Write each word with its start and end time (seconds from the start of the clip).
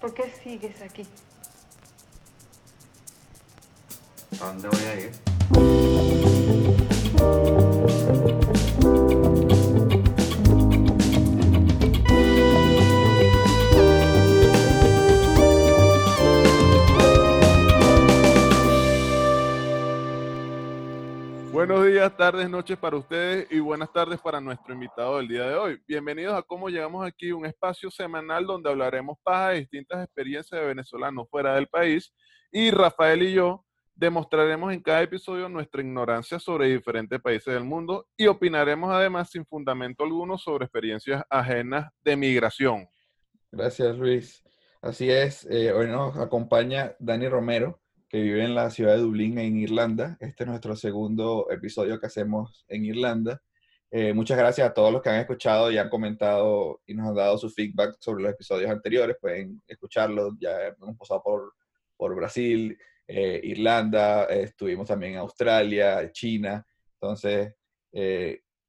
¿Por 0.00 0.14
qué 0.14 0.32
sigues 0.42 0.80
aquí? 0.80 1.06
¿A 4.40 4.46
dónde 4.46 4.68
voy 4.68 4.84
a 4.84 5.00
ir? 5.00 5.27
Días, 21.98 22.16
tardes, 22.16 22.48
noches 22.48 22.78
para 22.78 22.96
ustedes 22.96 23.48
y 23.50 23.58
buenas 23.58 23.92
tardes 23.92 24.20
para 24.20 24.40
nuestro 24.40 24.72
invitado 24.72 25.16
del 25.16 25.26
día 25.26 25.48
de 25.48 25.56
hoy. 25.56 25.82
Bienvenidos 25.84 26.32
a 26.32 26.42
Cómo 26.42 26.68
Llegamos 26.68 27.04
Aquí, 27.04 27.32
un 27.32 27.44
espacio 27.44 27.90
semanal 27.90 28.46
donde 28.46 28.70
hablaremos 28.70 29.18
paja 29.24 29.48
de 29.48 29.60
distintas 29.62 30.04
experiencias 30.04 30.60
de 30.60 30.64
venezolanos 30.64 31.26
fuera 31.28 31.56
del 31.56 31.66
país 31.66 32.14
y 32.52 32.70
Rafael 32.70 33.24
y 33.24 33.32
yo 33.32 33.64
demostraremos 33.96 34.72
en 34.72 34.80
cada 34.80 35.02
episodio 35.02 35.48
nuestra 35.48 35.80
ignorancia 35.80 36.38
sobre 36.38 36.68
diferentes 36.68 37.20
países 37.20 37.52
del 37.52 37.64
mundo 37.64 38.06
y 38.16 38.28
opinaremos 38.28 38.94
además 38.94 39.30
sin 39.30 39.44
fundamento 39.44 40.04
alguno 40.04 40.38
sobre 40.38 40.66
experiencias 40.66 41.24
ajenas 41.28 41.90
de 42.04 42.14
migración. 42.14 42.88
Gracias, 43.50 43.98
Luis. 43.98 44.44
Así 44.80 45.10
es, 45.10 45.48
eh, 45.50 45.72
hoy 45.72 45.88
nos 45.88 46.16
acompaña 46.16 46.94
Dani 47.00 47.28
Romero, 47.28 47.80
que 48.08 48.22
vive 48.22 48.44
en 48.44 48.54
la 48.54 48.70
ciudad 48.70 48.94
de 48.94 49.00
Dublín, 49.00 49.38
en 49.38 49.58
Irlanda. 49.58 50.16
Este 50.20 50.44
es 50.44 50.48
nuestro 50.48 50.74
segundo 50.76 51.46
episodio 51.50 52.00
que 52.00 52.06
hacemos 52.06 52.64
en 52.68 52.86
Irlanda. 52.86 53.42
Eh, 53.90 54.14
muchas 54.14 54.38
gracias 54.38 54.68
a 54.68 54.74
todos 54.74 54.92
los 54.92 55.02
que 55.02 55.10
han 55.10 55.20
escuchado 55.20 55.70
y 55.70 55.78
han 55.78 55.90
comentado 55.90 56.80
y 56.86 56.94
nos 56.94 57.08
han 57.08 57.14
dado 57.14 57.38
su 57.38 57.50
feedback 57.50 57.96
sobre 58.00 58.22
los 58.22 58.32
episodios 58.32 58.70
anteriores. 58.70 59.16
Pueden 59.20 59.62
escucharlos, 59.66 60.34
ya 60.40 60.68
hemos 60.68 60.96
pasado 60.96 61.22
por, 61.22 61.54
por 61.96 62.14
Brasil, 62.14 62.78
eh, 63.06 63.40
Irlanda, 63.44 64.24
eh, 64.24 64.42
estuvimos 64.44 64.88
también 64.88 65.12
en 65.12 65.18
Australia, 65.18 66.10
China. 66.12 66.66
Entonces, 66.94 67.54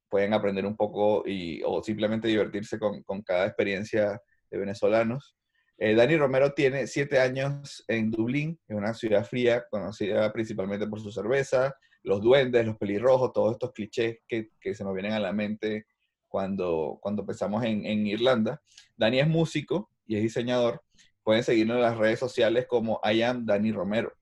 pueden 0.08 0.34
aprender 0.34 0.66
un 0.66 0.76
poco 0.76 1.22
y, 1.26 1.62
o 1.64 1.82
simplemente 1.82 2.28
divertirse 2.28 2.78
con, 2.78 3.02
con 3.02 3.22
cada 3.22 3.46
experiencia 3.46 4.20
de 4.50 4.58
venezolanos. 4.58 5.36
Eh, 5.82 5.94
Dani 5.94 6.14
Romero 6.18 6.52
tiene 6.52 6.86
siete 6.86 7.18
años 7.18 7.82
en 7.88 8.10
Dublín, 8.10 8.60
en 8.68 8.76
una 8.76 8.92
ciudad 8.92 9.24
fría 9.24 9.64
conocida 9.70 10.30
principalmente 10.30 10.86
por 10.86 11.00
su 11.00 11.10
cerveza, 11.10 11.74
los 12.02 12.20
duendes, 12.20 12.66
los 12.66 12.76
pelirrojos, 12.76 13.32
todos 13.32 13.52
estos 13.52 13.72
clichés 13.72 14.18
que, 14.28 14.50
que 14.60 14.74
se 14.74 14.84
nos 14.84 14.92
vienen 14.92 15.14
a 15.14 15.18
la 15.18 15.32
mente 15.32 15.86
cuando, 16.28 16.98
cuando 17.00 17.24
pensamos 17.24 17.64
en, 17.64 18.06
Irlanda. 18.06 18.60
Dani 18.94 19.20
es 19.20 19.28
músico 19.28 19.90
y 20.06 20.16
es 20.16 20.22
diseñador. 20.22 20.82
Pueden 21.22 21.44
seguirnos 21.44 21.76
en 21.76 21.82
las 21.82 21.96
redes 21.96 22.18
sociales 22.18 22.66
como 22.66 23.00
I 23.02 23.22
am 23.22 23.46
Dani 23.46 23.72
Romero. 23.72 24.12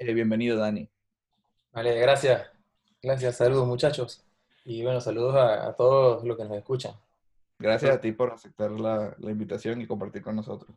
Eh, 0.00 0.12
bienvenido, 0.14 0.58
Dani. 0.58 0.90
Vale, 1.70 1.96
gracias. 2.00 2.50
Gracias, 3.00 3.36
saludos 3.36 3.68
muchachos. 3.68 4.24
Y 4.64 4.82
bueno, 4.82 5.00
saludos 5.00 5.36
a, 5.36 5.68
a 5.68 5.76
todos 5.76 6.24
los 6.24 6.36
que 6.36 6.44
nos 6.44 6.56
escuchan. 6.56 6.92
Gracias 7.58 7.96
a 7.96 8.00
ti 8.00 8.12
por 8.12 8.32
aceptar 8.32 8.70
la, 8.72 9.14
la, 9.18 9.30
invitación 9.30 9.80
y 9.80 9.86
compartir 9.86 10.22
con 10.22 10.36
nosotros. 10.36 10.70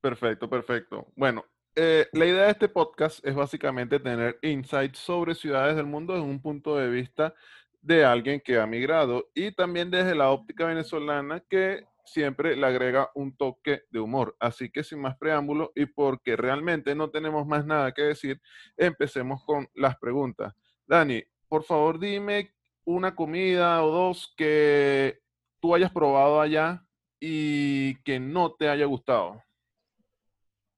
Perfecto, 0.00 0.48
perfecto. 0.48 1.08
Bueno, 1.16 1.44
eh, 1.74 2.08
la 2.12 2.26
idea 2.26 2.44
de 2.44 2.50
este 2.50 2.68
podcast 2.68 3.24
es 3.24 3.34
básicamente 3.34 4.00
tener 4.00 4.38
insights 4.42 4.98
sobre 4.98 5.34
ciudades 5.34 5.76
del 5.76 5.86
mundo 5.86 6.14
desde 6.14 6.26
un 6.26 6.40
punto 6.40 6.76
de 6.76 6.88
vista 6.88 7.34
de 7.80 8.04
alguien 8.04 8.40
que 8.40 8.58
ha 8.58 8.66
migrado 8.66 9.30
y 9.34 9.52
también 9.52 9.90
desde 9.90 10.14
la 10.14 10.30
óptica 10.30 10.66
venezolana 10.66 11.40
que 11.48 11.86
siempre 12.04 12.56
le 12.56 12.66
agrega 12.66 13.10
un 13.14 13.36
toque 13.36 13.84
de 13.90 14.00
humor. 14.00 14.36
Así 14.40 14.70
que 14.70 14.82
sin 14.82 15.00
más 15.00 15.16
preámbulo 15.16 15.72
y 15.74 15.86
porque 15.86 16.36
realmente 16.36 16.94
no 16.94 17.10
tenemos 17.10 17.46
más 17.46 17.64
nada 17.64 17.92
que 17.92 18.02
decir, 18.02 18.40
empecemos 18.76 19.44
con 19.44 19.68
las 19.74 19.96
preguntas. 19.98 20.54
Dani, 20.86 21.22
por 21.48 21.62
favor 21.62 21.98
dime 21.98 22.52
una 22.84 23.14
comida 23.14 23.84
o 23.84 23.90
dos 23.90 24.34
que 24.36 25.20
tú 25.60 25.74
hayas 25.74 25.92
probado 25.92 26.40
allá 26.40 26.84
y 27.20 27.96
que 28.02 28.18
no 28.18 28.54
te 28.54 28.68
haya 28.68 28.86
gustado? 28.86 29.42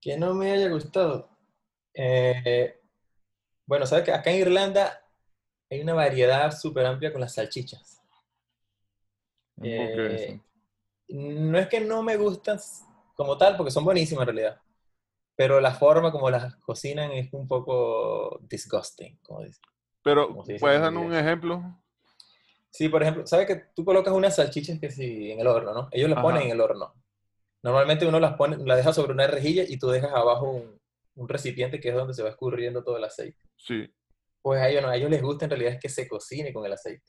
Que 0.00 0.16
no 0.16 0.34
me 0.34 0.50
haya 0.50 0.69
gustado. 0.69 1.31
Eh, 1.94 2.81
bueno, 3.66 3.87
sabes 3.87 4.04
que 4.04 4.12
acá 4.12 4.31
en 4.31 4.41
Irlanda 4.41 5.00
hay 5.70 5.81
una 5.81 5.94
variedad 5.94 6.50
súper 6.50 6.84
amplia 6.87 7.12
con 7.12 7.20
las 7.20 7.34
salchichas. 7.34 8.03
Eh, 9.62 10.41
no 11.09 11.59
es 11.59 11.69
que 11.69 11.81
no 11.81 12.03
me 12.03 12.16
gustan 12.16 12.59
como 13.14 13.38
tal, 13.38 13.56
porque 13.56 13.70
son 13.70 13.84
buenísimas 13.84 14.22
en 14.22 14.34
realidad. 14.34 14.60
Pero 15.37 15.60
la 15.60 15.72
forma 15.72 16.10
como 16.10 16.31
las 16.31 16.56
cocinan 16.56 17.12
es 17.12 17.32
un 17.32 17.47
poco 17.47 18.38
disgusting, 18.43 19.19
como 19.22 19.43
dicen. 19.43 19.62
Pero, 20.03 20.28
como 20.28 20.43
¿puedes 20.43 20.81
dar 20.81 20.93
un 20.93 21.14
ejemplo? 21.14 21.81
Sí, 22.72 22.88
por 22.88 23.03
ejemplo, 23.03 23.27
¿sabes 23.27 23.47
que 23.47 23.56
tú 23.75 23.84
colocas 23.84 24.15
unas 24.15 24.34
salchichas 24.34 24.81
que 24.81 24.91
sí, 24.91 25.31
en 25.31 25.41
el 25.41 25.47
horno, 25.47 25.75
¿no? 25.75 25.88
Ellos 25.93 26.09
las 26.09 26.19
Ajá. 26.19 26.27
ponen 26.27 26.43
en 26.44 26.50
el 26.53 26.60
horno. 26.60 26.94
Normalmente 27.62 28.06
uno 28.06 28.19
las 28.19 28.34
pone, 28.34 28.56
la 28.65 28.77
deja 28.77 28.94
sobre 28.94 29.12
una 29.12 29.27
rejilla 29.27 29.65
y 29.69 29.78
tú 29.78 29.88
dejas 29.88 30.10
abajo 30.12 30.50
un, 30.50 30.81
un, 31.15 31.28
recipiente 31.28 31.81
que 31.81 31.91
es 31.91 31.94
donde 31.94 32.15
se 32.15 32.22
va 32.22 32.31
escurriendo 32.31 32.82
todo 32.82 32.97
el 32.97 33.05
aceite. 33.05 33.43
Sí. 33.56 33.88
Pues 34.41 34.61
a 34.61 34.71
ellos, 34.71 34.82
no, 34.82 34.88
a 34.88 34.97
ellos 34.97 35.11
les 35.11 35.22
gusta 35.22 35.44
en 35.44 35.50
realidad 35.50 35.75
es 35.75 35.81
que 35.81 35.91
se 35.91 36.09
cocine 36.09 36.53
con 36.53 36.65
el 36.65 36.72
aceite. 36.72 37.05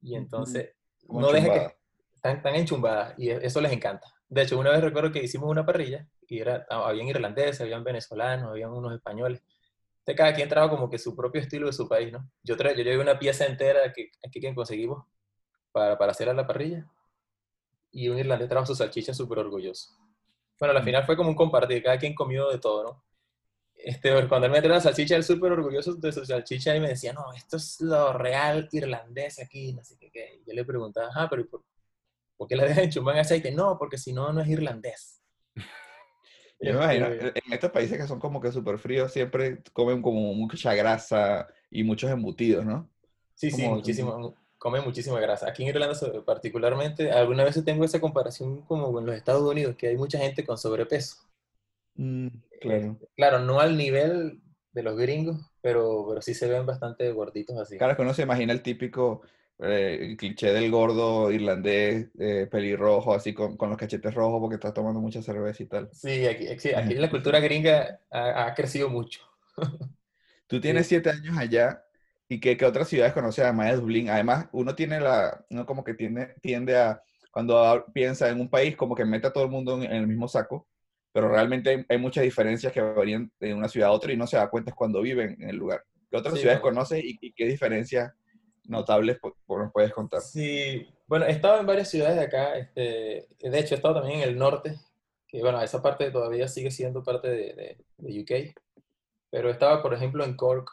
Y 0.00 0.16
entonces, 0.16 0.74
mm, 1.06 1.20
no 1.20 1.30
deja 1.30 1.52
que 1.52 1.76
están, 2.14 2.54
enchumbadas 2.54 3.14
y 3.18 3.28
eso 3.28 3.60
les 3.60 3.70
encanta. 3.70 4.06
De 4.28 4.42
hecho, 4.42 4.58
una 4.58 4.70
vez 4.70 4.80
recuerdo 4.80 5.12
que 5.12 5.22
hicimos 5.22 5.50
una 5.50 5.66
parrilla 5.66 6.08
y 6.26 6.40
era, 6.40 6.66
habían 6.70 7.06
irlandeses, 7.06 7.60
habían 7.60 7.84
venezolanos, 7.84 8.50
habían 8.50 8.70
unos 8.70 8.94
españoles. 8.94 9.42
Entonces, 10.02 10.16
cada 10.16 10.34
quien 10.34 10.48
trajo 10.48 10.70
como 10.70 10.90
que 10.90 10.98
su 10.98 11.14
propio 11.14 11.40
estilo 11.40 11.68
de 11.68 11.72
su 11.72 11.88
país, 11.88 12.12
¿no? 12.12 12.28
Yo, 12.42 12.56
tra 12.56 12.72
yo 12.72 12.82
llevé 12.82 12.98
una 12.98 13.18
pieza 13.18 13.46
entera 13.46 13.92
que 13.92 14.10
aquí 14.26 14.40
que 14.40 14.52
conseguimos 14.54 15.06
para, 15.70 15.96
para 15.96 16.10
hacer 16.10 16.28
a 16.28 16.34
la 16.34 16.46
parrilla 16.46 16.90
y 17.92 18.08
un 18.08 18.18
irlandés 18.18 18.48
trajo 18.48 18.66
su 18.66 18.74
salchicha 18.74 19.14
súper 19.14 19.38
orgulloso. 19.38 19.90
Bueno, 20.58 20.76
al 20.76 20.84
final 20.84 21.04
fue 21.06 21.16
como 21.16 21.30
un 21.30 21.36
compartir, 21.36 21.82
cada 21.82 21.98
quien 21.98 22.14
comió 22.14 22.50
de 22.50 22.58
todo, 22.58 22.82
¿no? 22.82 23.04
Este, 23.76 24.10
cuando 24.28 24.46
él 24.46 24.52
me 24.52 24.60
trajo 24.60 24.74
la 24.74 24.80
salchicha, 24.80 25.14
él 25.14 25.24
súper 25.24 25.52
orgulloso 25.52 25.94
de 25.94 26.10
su 26.10 26.24
salchicha 26.24 26.74
y 26.74 26.80
me 26.80 26.88
decía, 26.88 27.12
no, 27.12 27.32
esto 27.32 27.56
es 27.56 27.80
lo 27.80 28.12
real 28.12 28.68
irlandés 28.72 29.38
aquí, 29.38 29.72
no 29.72 29.84
sé 29.84 29.96
qué, 29.98 30.10
qué. 30.10 30.40
Y 30.40 30.48
yo 30.48 30.52
le 30.52 30.64
preguntaba, 30.64 31.10
ah, 31.14 31.28
pero 31.30 31.46
¿por, 31.48 31.62
¿por 32.36 32.48
qué 32.48 32.56
la 32.56 32.64
dejan 32.64 32.84
enchumbar 32.84 33.14
en 33.14 33.20
aceite? 33.20 33.52
No, 33.52 33.78
porque 33.78 33.98
si 33.98 34.12
no, 34.12 34.32
no 34.32 34.40
es 34.40 34.48
irlandés. 34.48 35.21
Yo 36.62 36.78
me 36.78 36.96
imagino, 36.96 37.06
en 37.06 37.52
estos 37.52 37.70
países 37.72 37.98
que 37.98 38.06
son 38.06 38.20
como 38.20 38.40
que 38.40 38.52
súper 38.52 38.78
fríos, 38.78 39.12
siempre 39.12 39.62
comen 39.72 40.00
como 40.00 40.32
mucha 40.34 40.74
grasa 40.74 41.48
y 41.70 41.82
muchos 41.82 42.10
embutidos, 42.10 42.64
¿no? 42.64 42.88
Sí, 43.34 43.50
sí, 43.50 43.66
muchísimo, 43.68 44.36
comen 44.58 44.84
muchísima 44.84 45.18
grasa. 45.18 45.48
Aquí 45.48 45.64
en 45.64 45.70
Irlanda 45.70 45.98
particularmente, 46.24 47.10
alguna 47.10 47.42
vez 47.42 47.62
tengo 47.64 47.84
esa 47.84 48.00
comparación 48.00 48.62
como 48.62 48.96
en 49.00 49.06
los 49.06 49.16
Estados 49.16 49.42
Unidos, 49.42 49.74
que 49.76 49.88
hay 49.88 49.96
mucha 49.96 50.18
gente 50.18 50.44
con 50.44 50.56
sobrepeso. 50.56 51.16
Mm, 51.96 52.28
claro. 52.60 52.84
Eh, 52.84 53.06
claro, 53.16 53.38
no 53.40 53.58
al 53.58 53.76
nivel 53.76 54.40
de 54.72 54.82
los 54.82 54.96
gringos, 54.96 55.50
pero, 55.60 56.06
pero 56.08 56.22
sí 56.22 56.34
se 56.34 56.48
ven 56.48 56.64
bastante 56.64 57.10
gorditos 57.10 57.58
así. 57.58 57.76
Claro, 57.76 57.92
es 57.92 57.96
que 57.96 58.02
uno 58.02 58.14
se 58.14 58.22
imagina 58.22 58.52
el 58.52 58.62
típico 58.62 59.22
eh, 59.58 59.98
el 60.00 60.16
cliché 60.16 60.52
del 60.52 60.70
gordo 60.70 61.30
irlandés, 61.30 62.08
eh, 62.18 62.48
pelirrojo, 62.50 63.14
así 63.14 63.32
con, 63.32 63.56
con, 63.56 63.70
los 63.70 63.78
cachetes 63.78 64.14
rojos 64.14 64.40
porque 64.40 64.56
está 64.56 64.72
tomando 64.72 65.00
mucha 65.00 65.22
cerveza 65.22 65.62
y 65.62 65.66
tal. 65.66 65.88
Sí, 65.92 66.26
aquí, 66.26 66.48
aquí, 66.48 66.70
aquí 66.74 66.94
la 66.94 67.10
cultura 67.10 67.38
gringa 67.40 68.00
ha, 68.10 68.46
ha 68.46 68.54
crecido 68.54 68.88
mucho. 68.88 69.20
Tú 70.46 70.60
tienes 70.60 70.86
sí. 70.86 70.90
siete 70.90 71.10
años 71.10 71.36
allá 71.38 71.84
y 72.28 72.40
¿qué, 72.40 72.56
qué 72.56 72.64
otras 72.64 72.88
ciudades 72.88 73.12
conoces 73.12 73.44
además 73.44 73.70
de 73.70 73.76
Dublín? 73.76 74.08
Además, 74.08 74.48
uno 74.52 74.74
tiene 74.74 75.00
la, 75.00 75.44
uno 75.50 75.66
como 75.66 75.84
que 75.84 75.94
tiene, 75.94 76.34
tiende 76.40 76.78
a, 76.78 77.02
cuando 77.30 77.84
piensa 77.92 78.28
en 78.30 78.40
un 78.40 78.48
país, 78.48 78.76
como 78.76 78.94
que 78.94 79.04
mete 79.04 79.26
a 79.26 79.32
todo 79.32 79.44
el 79.44 79.50
mundo 79.50 79.76
en, 79.76 79.84
en 79.84 79.96
el 79.96 80.06
mismo 80.06 80.28
saco, 80.28 80.66
pero 81.12 81.28
realmente 81.28 81.70
hay, 81.70 81.86
hay, 81.88 81.98
muchas 81.98 82.24
diferencias 82.24 82.72
que 82.72 82.80
varían 82.80 83.30
de 83.38 83.54
una 83.54 83.68
ciudad 83.68 83.90
a 83.90 83.92
otra 83.92 84.12
y 84.12 84.16
no 84.16 84.26
se 84.26 84.36
da 84.36 84.48
cuenta 84.48 84.72
cuando 84.72 85.02
viven 85.02 85.36
en 85.40 85.50
el 85.50 85.56
lugar. 85.56 85.84
¿Qué 86.10 86.16
otras 86.16 86.34
sí, 86.34 86.40
ciudades 86.40 86.60
no. 86.60 86.68
conoces 86.68 87.04
y, 87.04 87.18
y 87.20 87.32
qué 87.32 87.46
diferencias 87.46 88.12
notables 88.64 89.18
nos 89.48 89.72
puedes 89.72 89.92
contar? 89.92 90.20
Sí, 90.20 90.86
bueno, 91.06 91.26
he 91.26 91.30
estado 91.30 91.60
en 91.60 91.66
varias 91.66 91.88
ciudades 91.88 92.16
de 92.16 92.22
acá, 92.22 92.56
este, 92.56 93.28
de 93.40 93.58
hecho 93.58 93.74
he 93.74 93.76
estado 93.76 93.96
también 93.96 94.20
en 94.20 94.28
el 94.28 94.38
norte, 94.38 94.78
que 95.26 95.40
bueno, 95.40 95.60
esa 95.62 95.82
parte 95.82 96.10
todavía 96.10 96.48
sigue 96.48 96.70
siendo 96.70 97.02
parte 97.02 97.28
de, 97.28 97.76
de, 97.96 98.20
UK, 98.20 98.54
pero 99.30 99.50
estaba 99.50 99.82
por 99.82 99.94
ejemplo 99.94 100.24
en 100.24 100.36
Cork, 100.36 100.70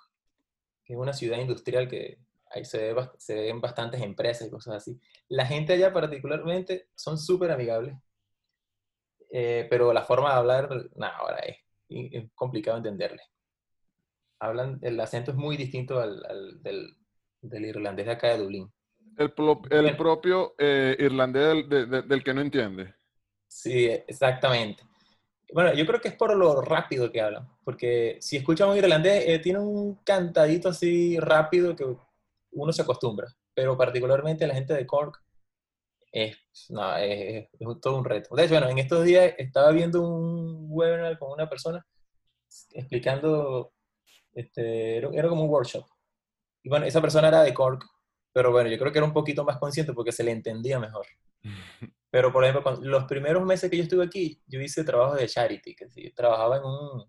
que 0.84 0.94
es 0.94 1.00
una 1.00 1.14
ciudad 1.14 1.40
industrial 1.40 1.88
que 1.88 2.20
ahí 2.52 2.66
se, 2.66 2.94
ve, 2.94 3.10
se 3.18 3.36
ven 3.36 3.62
bastantes 3.62 4.02
empresas 4.02 4.48
y 4.48 4.52
cosas 4.52 4.76
así. 4.76 5.00
La 5.28 5.46
gente 5.46 5.74
allá 5.74 5.94
particularmente 5.94 6.90
son 6.96 7.18
súper 7.18 7.52
amigables, 7.52 7.96
eh, 9.32 9.68
pero 9.70 9.94
la 9.94 10.04
forma 10.04 10.30
de 10.32 10.36
hablar, 10.36 10.90
nada, 10.96 11.18
ahora 11.18 11.40
es, 11.40 11.58
complicado 12.36 12.78
entenderle. 12.78 13.22
Hablan, 14.40 14.80
el 14.82 15.00
acento 15.00 15.32
es 15.32 15.38
muy 15.38 15.58
distinto 15.58 16.00
al 16.00 16.62
del, 16.62 16.96
del 17.42 17.66
irlandés 17.66 18.06
de 18.06 18.12
acá 18.12 18.30
de 18.30 18.38
Dublín. 18.40 18.72
El, 19.18 19.34
el 19.86 19.98
propio 19.98 20.56
eh, 20.58 20.96
irlandés 21.00 21.44
del, 21.44 21.70
de, 21.70 21.86
de, 21.86 22.02
del, 22.04 22.24
que 22.24 22.34
no 22.34 22.42
entiende. 22.42 22.94
Sí, 23.48 23.86
exactamente. 23.86 24.84
Bueno, 25.52 25.74
yo 25.74 25.86
creo 25.86 26.00
que 26.00 26.10
es 26.10 26.16
por 26.16 26.36
lo 26.36 26.62
rápido 26.62 27.12
que 27.12 27.22
hablan, 27.22 27.50
porque 27.64 28.18
si 28.22 28.38
escuchan 28.38 28.70
un 28.70 28.78
irlandés, 28.78 29.24
eh, 29.28 29.40
tiene 29.40 29.60
un 29.60 29.96
cantadito 30.04 30.70
así 30.70 31.20
rápido 31.20 31.76
que 31.76 31.86
uno 32.52 32.72
se 32.72 32.84
acostumbra, 32.84 33.28
pero 33.54 33.76
particularmente 33.76 34.46
la 34.46 34.54
gente 34.54 34.74
de 34.74 34.86
Cork 34.86 35.22
es, 36.12 36.38
no, 36.70 36.96
es, 36.98 37.50
todo 37.82 37.98
un 37.98 38.06
reto. 38.06 38.36
De 38.36 38.44
hecho, 38.44 38.54
bueno, 38.54 38.70
en 38.70 38.78
estos 38.78 39.04
días 39.04 39.34
estaba 39.38 39.72
viendo 39.72 40.02
un 40.02 40.68
webinar 40.70 41.18
con 41.18 41.32
una 41.32 41.50
persona 41.50 41.86
explicando, 42.72 43.74
este, 44.34 44.98
era 44.98 45.30
como 45.30 45.44
un 45.44 45.50
workshop. 45.50 45.86
Y 46.64 46.70
bueno, 46.70 46.86
esa 46.86 47.02
persona 47.02 47.28
era 47.30 47.42
de 47.44 47.54
Cork, 47.54 47.86
pero 48.34 48.52
bueno, 48.52 48.70
yo 48.70 48.78
creo 48.78 48.92
que 48.92 49.00
era 49.00 49.06
un 49.06 49.14
poquito 49.14 49.44
más 49.44 49.58
consciente 49.58 49.94
porque 49.94 50.12
se 50.12 50.24
le 50.24 50.32
entendía 50.32 50.80
mejor. 50.80 51.06
Pero, 52.12 52.34
por 52.34 52.44
ejemplo, 52.44 52.76
los 52.82 53.06
primeros 53.06 53.46
meses 53.46 53.70
que 53.70 53.78
yo 53.78 53.84
estuve 53.84 54.04
aquí, 54.04 54.42
yo 54.48 54.60
hice 54.60 54.84
trabajo 54.84 55.16
de 55.16 55.28
charity, 55.28 55.76
que 55.76 55.90
sí, 55.90 56.12
trabajaba 56.12 56.58
en 56.58 56.64
un... 56.64 57.06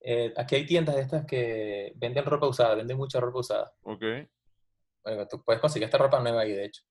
Eh, 0.00 0.34
aquí 0.36 0.56
hay 0.56 0.66
tiendas 0.66 0.96
de 0.96 1.02
estas 1.02 1.24
que 1.24 1.92
venden 1.96 2.24
ropa 2.24 2.48
usada, 2.48 2.74
venden 2.74 2.98
mucha 2.98 3.18
ropa 3.18 3.38
usada. 3.38 3.72
Ok. 3.82 4.02
Bueno, 5.04 5.26
tú 5.26 5.42
puedes 5.42 5.60
conseguir 5.60 5.86
esta 5.86 5.96
ropa 5.96 6.20
nueva 6.20 6.42
ahí, 6.42 6.52
de 6.52 6.66
hecho. 6.66 6.82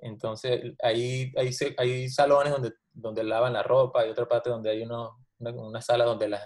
Entonces, 0.00 0.74
ahí 0.82 1.32
hay, 1.36 1.50
hay 1.78 2.08
salones 2.08 2.52
donde, 2.52 2.72
donde 2.92 3.22
lavan 3.22 3.52
la 3.52 3.62
ropa, 3.62 4.00
hay 4.00 4.10
otra 4.10 4.26
parte 4.26 4.50
donde 4.50 4.70
hay 4.70 4.82
uno, 4.82 5.18
una, 5.38 5.80
sala 5.80 6.04
donde 6.04 6.28
las, 6.28 6.42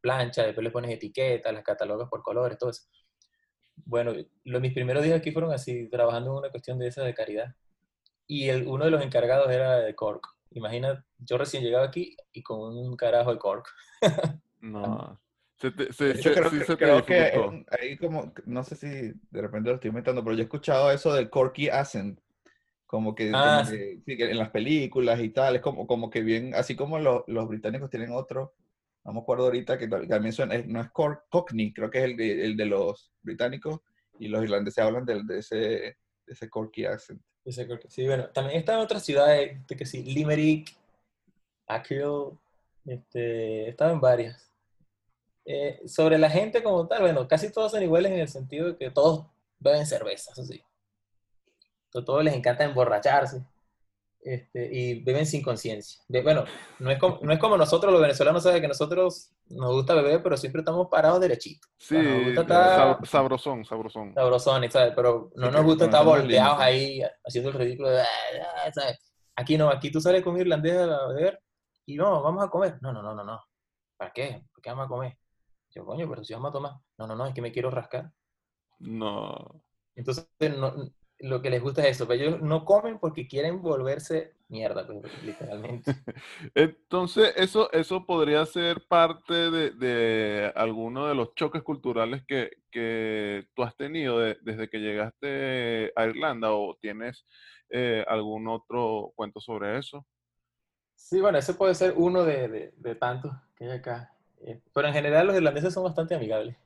planchas, 0.00 0.46
después 0.46 0.64
le 0.64 0.70
pones 0.70 0.90
etiquetas, 0.92 1.52
las 1.52 1.62
catalogas 1.62 2.08
por 2.08 2.22
colores, 2.22 2.58
todo 2.58 2.70
eso. 2.70 2.82
Bueno, 3.76 4.12
los, 4.44 4.60
mis 4.60 4.72
primeros 4.72 5.02
días 5.02 5.18
aquí 5.18 5.32
fueron 5.32 5.52
así, 5.52 5.88
trabajando 5.88 6.30
en 6.30 6.36
una 6.38 6.50
cuestión 6.50 6.78
de 6.78 6.88
esa 6.88 7.02
de 7.02 7.14
caridad 7.14 7.54
y 8.26 8.48
el, 8.48 8.68
uno 8.68 8.84
de 8.84 8.90
los 8.92 9.02
encargados 9.02 9.50
era 9.50 9.78
de 9.78 9.94
Cork. 9.94 10.28
Imagina, 10.52 11.04
yo 11.18 11.36
recién 11.36 11.64
llegado 11.64 11.84
aquí 11.84 12.16
y 12.32 12.42
con 12.42 12.76
un 12.76 12.96
carajo 12.96 13.32
de 13.32 13.38
Cork. 13.38 13.68
no. 14.60 15.20
Se 15.60 16.14
creo, 16.78 17.04
que 17.04 17.64
ahí 17.70 17.98
como, 17.98 18.32
no 18.46 18.64
sé 18.64 18.76
si 18.76 18.88
de 18.88 19.42
repente 19.42 19.68
lo 19.68 19.74
estoy 19.74 19.90
inventando, 19.90 20.24
pero 20.24 20.34
yo 20.34 20.40
he 20.40 20.44
escuchado 20.44 20.90
eso 20.90 21.12
del 21.12 21.28
Corky 21.28 21.68
accent, 21.68 22.18
como 22.86 23.14
que, 23.14 23.30
ah, 23.34 23.62
en 24.06 24.38
las 24.38 24.48
películas 24.48 25.20
y 25.20 25.28
tal, 25.28 25.56
es 25.56 25.60
como, 25.60 25.86
como 25.86 26.08
que 26.08 26.22
bien, 26.22 26.54
así 26.54 26.74
como 26.74 26.98
los 26.98 27.48
británicos 27.48 27.90
tienen 27.90 28.10
otro, 28.12 28.54
no 29.04 29.12
me 29.12 29.20
acuerdo 29.20 29.44
ahorita 29.44 29.78
que 29.78 29.88
también 29.88 30.32
suena, 30.32 30.58
no 30.66 30.80
es 30.80 30.88
Cockney, 30.90 31.72
creo 31.72 31.90
que 31.90 31.98
es 31.98 32.04
el 32.04 32.16
de, 32.16 32.44
el 32.44 32.56
de 32.56 32.66
los 32.66 33.12
británicos, 33.22 33.80
y 34.18 34.28
los 34.28 34.42
irlandeses 34.42 34.84
hablan 34.84 35.06
de, 35.06 35.22
de 35.24 35.38
ese, 35.38 35.56
de 35.56 35.96
ese 36.26 36.48
Corky 36.50 36.84
accent. 36.84 37.20
Sí, 37.88 38.06
bueno, 38.06 38.28
también 38.28 38.58
está 38.58 38.74
en 38.74 38.80
otras 38.80 39.02
ciudades, 39.02 39.58
que 39.66 39.86
sí, 39.86 40.02
Limerick, 40.02 40.76
Achill, 41.66 42.38
este, 42.84 43.70
estaba 43.70 43.92
en 43.92 44.00
varias. 44.00 44.52
Eh, 45.44 45.80
sobre 45.86 46.18
la 46.18 46.28
gente 46.28 46.62
como 46.62 46.86
tal, 46.86 47.00
bueno, 47.00 47.26
casi 47.26 47.50
todos 47.50 47.72
son 47.72 47.82
iguales 47.82 48.12
en 48.12 48.20
el 48.20 48.28
sentido 48.28 48.68
de 48.68 48.76
que 48.76 48.90
todos 48.90 49.26
beben 49.58 49.86
cerveza, 49.86 50.32
eso 50.32 50.44
sí. 50.44 50.62
A 51.94 52.04
todos 52.04 52.22
les 52.22 52.34
encanta 52.34 52.64
emborracharse. 52.64 53.42
Este, 54.22 54.68
y 54.70 55.02
beben 55.02 55.24
sin 55.24 55.42
conciencia. 55.42 56.02
Bueno, 56.08 56.44
no 56.78 56.90
es, 56.90 56.98
como, 56.98 57.20
no 57.22 57.32
es 57.32 57.38
como 57.38 57.56
nosotros 57.56 57.90
los 57.90 58.02
venezolanos, 58.02 58.42
¿sabes? 58.42 58.60
Que 58.60 58.68
nosotros 58.68 59.32
nos 59.48 59.72
gusta 59.72 59.94
beber, 59.94 60.22
pero 60.22 60.36
siempre 60.36 60.60
estamos 60.60 60.88
parados 60.88 61.20
derechitos. 61.20 61.70
Sí, 61.78 61.96
sabrosón, 63.04 63.64
sabrosón. 63.64 64.12
Sabrosón, 64.14 64.70
¿sabes? 64.70 64.92
Pero 64.94 65.30
no 65.36 65.50
nos 65.50 65.64
gusta 65.64 65.86
estar 65.86 66.04
volteados 66.04 66.60
ahí 66.60 67.00
haciendo 67.24 67.50
el 67.50 67.56
ridículo. 67.56 67.88
Ah, 67.88 68.04
ah", 68.66 68.72
¿sabes? 68.72 68.98
Aquí 69.36 69.56
no, 69.56 69.70
aquí 69.70 69.90
tú 69.90 70.02
sales 70.02 70.22
con 70.22 70.34
un 70.34 70.40
irlandés 70.40 70.76
a 70.76 71.06
beber 71.08 71.42
y 71.86 71.96
no, 71.96 72.22
vamos 72.22 72.44
a 72.44 72.50
comer. 72.50 72.78
No, 72.82 72.92
no, 72.92 73.02
no, 73.02 73.14
no, 73.14 73.24
no. 73.24 73.42
¿Para 73.96 74.12
qué? 74.12 74.44
¿Por 74.52 74.62
qué 74.62 74.68
vamos 74.68 74.84
a 74.84 74.88
comer? 74.88 75.18
Yo, 75.70 75.86
coño, 75.86 76.06
pero 76.10 76.24
si 76.24 76.34
vamos 76.34 76.50
a 76.50 76.52
tomar. 76.52 76.72
No, 76.98 77.06
no, 77.06 77.16
no, 77.16 77.26
es 77.26 77.32
que 77.32 77.40
me 77.40 77.52
quiero 77.52 77.70
rascar. 77.70 78.12
No. 78.80 79.62
Entonces, 79.94 80.26
no, 80.58 80.74
lo 81.20 81.42
que 81.42 81.50
les 81.50 81.62
gusta 81.62 81.82
es 81.82 81.96
eso, 81.96 82.06
pero 82.06 82.22
ellos 82.22 82.42
no 82.42 82.64
comen 82.64 82.98
porque 82.98 83.28
quieren 83.28 83.62
volverse 83.62 84.34
mierda, 84.48 84.86
pues, 84.86 84.98
literalmente. 85.24 85.92
Entonces, 86.54 87.32
eso, 87.36 87.70
eso 87.72 88.04
podría 88.04 88.44
ser 88.46 88.86
parte 88.86 89.50
de, 89.50 89.70
de 89.70 90.52
alguno 90.54 91.06
de 91.06 91.14
los 91.14 91.34
choques 91.34 91.62
culturales 91.62 92.22
que, 92.26 92.50
que 92.70 93.46
tú 93.54 93.62
has 93.62 93.76
tenido 93.76 94.18
desde 94.18 94.68
que 94.68 94.78
llegaste 94.78 95.92
a 95.96 96.06
Irlanda 96.06 96.52
o 96.52 96.76
tienes 96.80 97.24
eh, 97.70 98.04
algún 98.08 98.48
otro 98.48 99.12
cuento 99.14 99.40
sobre 99.40 99.78
eso. 99.78 100.06
Sí, 100.94 101.20
bueno, 101.20 101.38
ese 101.38 101.54
puede 101.54 101.74
ser 101.74 101.94
uno 101.96 102.24
de, 102.24 102.72
de, 102.76 102.94
tantos 102.94 103.32
que 103.56 103.64
hay 103.64 103.70
acá. 103.78 104.14
Eh, 104.42 104.60
pero 104.74 104.88
en 104.88 104.94
general 104.94 105.26
los 105.26 105.36
irlandeses 105.36 105.72
son 105.72 105.84
bastante 105.84 106.14
amigables. 106.14 106.56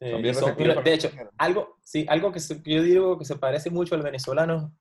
De 0.00 0.94
hecho, 0.94 1.10
algo, 1.36 1.76
sí, 1.82 2.06
algo 2.08 2.32
que 2.32 2.40
yo 2.64 2.82
digo 2.82 3.18
que 3.18 3.26
se 3.26 3.36
parece 3.36 3.68
mucho 3.68 3.94
al 3.94 4.02
venezolano 4.02 4.74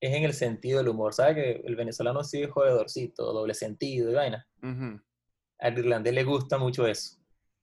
es 0.00 0.14
en 0.14 0.24
el 0.24 0.32
sentido 0.32 0.78
del 0.78 0.88
humor. 0.88 1.12
¿Sabes 1.12 1.34
que 1.34 1.62
el 1.66 1.76
venezolano 1.76 2.24
sí 2.24 2.42
es 2.42 2.50
jodedorcito, 2.50 3.32
doble 3.32 3.52
sentido 3.52 4.10
y 4.10 4.14
vaina? 4.14 4.46
Al 5.58 5.78
irlandés 5.78 6.14
le 6.14 6.24
gusta 6.24 6.56
mucho 6.56 6.86
eso. 6.86 7.18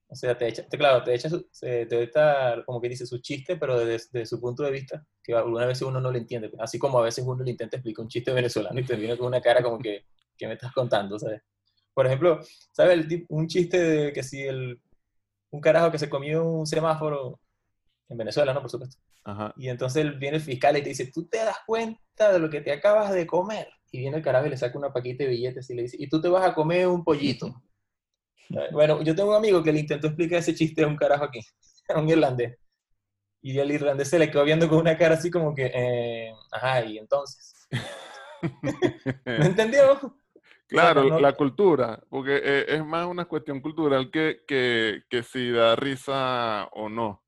O 0.06 0.14
sea, 0.14 0.38
te 0.38 0.46
echa, 0.46 0.68
te, 0.68 0.78
claro, 0.78 1.02
te 1.02 1.14
echa, 1.14 1.28
te 1.60 2.02
echa, 2.02 2.62
como 2.64 2.80
que 2.80 2.88
dice, 2.88 3.06
su 3.06 3.18
chiste, 3.18 3.56
pero 3.56 3.84
desde, 3.84 4.24
su 4.24 4.40
punto 4.40 4.62
de 4.62 4.70
vista, 4.70 5.04
que 5.20 5.34
alguna 5.34 5.66
vez 5.66 5.82
uno 5.82 6.00
no 6.00 6.12
lo 6.12 6.18
entiende. 6.18 6.52
Así 6.60 6.78
como 6.78 7.00
a 7.00 7.02
veces 7.02 7.24
uno 7.26 7.42
le 7.42 7.50
intenta 7.50 7.76
explicar 7.76 8.04
un 8.04 8.08
chiste 8.08 8.32
venezolano 8.32 8.78
y 8.78 8.84
te 8.84 8.94
viene 8.94 9.18
con 9.18 9.26
una 9.26 9.40
cara 9.40 9.62
como 9.62 9.80
que, 9.80 10.04
¿qué 10.38 10.46
me 10.46 10.54
estás 10.54 10.72
contando? 10.72 11.18
¿sabes? 11.18 11.42
Por 11.92 12.06
ejemplo, 12.06 12.40
¿sabes? 12.70 13.06
un 13.28 13.48
chiste 13.48 13.82
de 13.82 14.12
que 14.12 14.22
si 14.22 14.42
el 14.42 14.80
un 15.54 15.60
carajo 15.60 15.90
que 15.92 15.98
se 15.98 16.10
comió 16.10 16.44
un 16.44 16.66
semáforo 16.66 17.40
en 18.08 18.18
Venezuela, 18.18 18.52
¿no? 18.52 18.60
Por 18.60 18.70
supuesto. 18.70 19.00
Y 19.56 19.68
entonces 19.68 20.18
viene 20.18 20.36
el 20.36 20.42
fiscal 20.42 20.76
y 20.76 20.82
te 20.82 20.88
dice, 20.88 21.10
¿tú 21.12 21.26
te 21.28 21.38
das 21.38 21.58
cuenta 21.64 22.32
de 22.32 22.38
lo 22.40 22.50
que 22.50 22.60
te 22.60 22.72
acabas 22.72 23.12
de 23.12 23.26
comer? 23.26 23.68
Y 23.92 24.00
viene 24.00 24.16
el 24.16 24.22
carajo 24.22 24.46
y 24.46 24.50
le 24.50 24.56
saca 24.56 24.76
una 24.76 24.92
paquita 24.92 25.22
de 25.22 25.30
billetes 25.30 25.70
y 25.70 25.74
le 25.74 25.82
dice, 25.82 25.96
¿y 25.98 26.08
tú 26.08 26.20
te 26.20 26.28
vas 26.28 26.44
a 26.44 26.54
comer 26.54 26.88
un 26.88 27.04
pollito? 27.04 27.62
bueno, 28.72 29.00
yo 29.02 29.14
tengo 29.14 29.30
un 29.30 29.36
amigo 29.36 29.62
que 29.62 29.72
le 29.72 29.80
intentó 29.80 30.08
explicar 30.08 30.40
ese 30.40 30.54
chiste 30.54 30.82
a 30.82 30.88
un 30.88 30.96
carajo 30.96 31.24
aquí, 31.24 31.40
a 31.88 32.00
un 32.00 32.08
irlandés. 32.08 32.58
Y 33.40 33.56
el 33.58 33.70
irlandés 33.70 34.08
se 34.08 34.18
le 34.18 34.30
quedó 34.30 34.42
viendo 34.44 34.68
con 34.68 34.78
una 34.78 34.98
cara 34.98 35.14
así 35.14 35.30
como 35.30 35.54
que, 35.54 35.70
eh, 35.72 36.32
ajá, 36.50 36.84
y 36.84 36.98
entonces. 36.98 37.68
¿Me 39.24 39.46
entendió? 39.46 40.16
Claro, 40.66 41.20
la 41.20 41.34
cultura, 41.34 42.02
porque 42.08 42.40
eh, 42.42 42.64
es 42.68 42.84
más 42.84 43.06
una 43.06 43.26
cuestión 43.26 43.60
cultural 43.60 44.10
que, 44.10 44.42
que, 44.46 45.22
si 45.22 45.50
da 45.50 45.76
risa 45.76 46.68
o 46.72 46.88
no. 46.88 47.22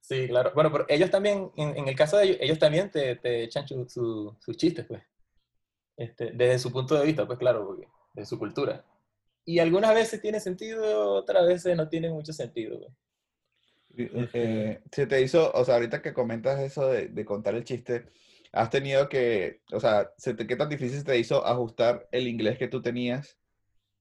Sí, 0.00 0.26
claro. 0.28 0.52
Bueno, 0.54 0.72
pero 0.72 0.86
ellos 0.88 1.10
también, 1.10 1.50
en, 1.56 1.88
el 1.88 1.94
caso 1.94 2.16
de 2.16 2.24
ellos, 2.24 2.36
ellos 2.40 2.58
también 2.58 2.90
te, 2.90 3.16
te 3.16 3.44
echan 3.44 3.66
sus 3.88 4.56
chistes, 4.56 4.86
pues. 4.86 5.02
Este, 5.96 6.32
desde 6.32 6.58
su 6.58 6.72
punto 6.72 6.98
de 6.98 7.06
vista, 7.06 7.26
pues 7.26 7.38
claro, 7.38 7.66
porque, 7.66 7.86
de 8.14 8.26
su 8.26 8.38
cultura. 8.38 8.84
Y 9.44 9.58
algunas 9.58 9.94
veces 9.94 10.20
tiene 10.20 10.40
sentido, 10.40 11.12
otras 11.12 11.46
veces 11.46 11.76
no 11.76 11.88
tiene 11.88 12.10
mucho 12.10 12.32
sentido, 12.32 12.78
pues. 12.78 12.92
Eh, 13.96 14.80
se 14.90 15.06
te 15.06 15.22
hizo, 15.22 15.52
o 15.52 15.64
sea, 15.64 15.74
ahorita 15.74 16.02
que 16.02 16.12
comentas 16.12 16.58
eso 16.60 16.88
de, 16.88 17.08
de 17.08 17.24
contar 17.24 17.54
el 17.54 17.62
chiste, 17.62 18.06
has 18.54 18.70
tenido 18.70 19.08
que, 19.08 19.60
o 19.72 19.80
sea, 19.80 20.10
¿qué 20.22 20.56
tan 20.56 20.68
difícil 20.68 21.04
te 21.04 21.18
hizo 21.18 21.44
ajustar 21.44 22.08
el 22.12 22.28
inglés 22.28 22.56
que 22.56 22.68
tú 22.68 22.80
tenías 22.80 23.36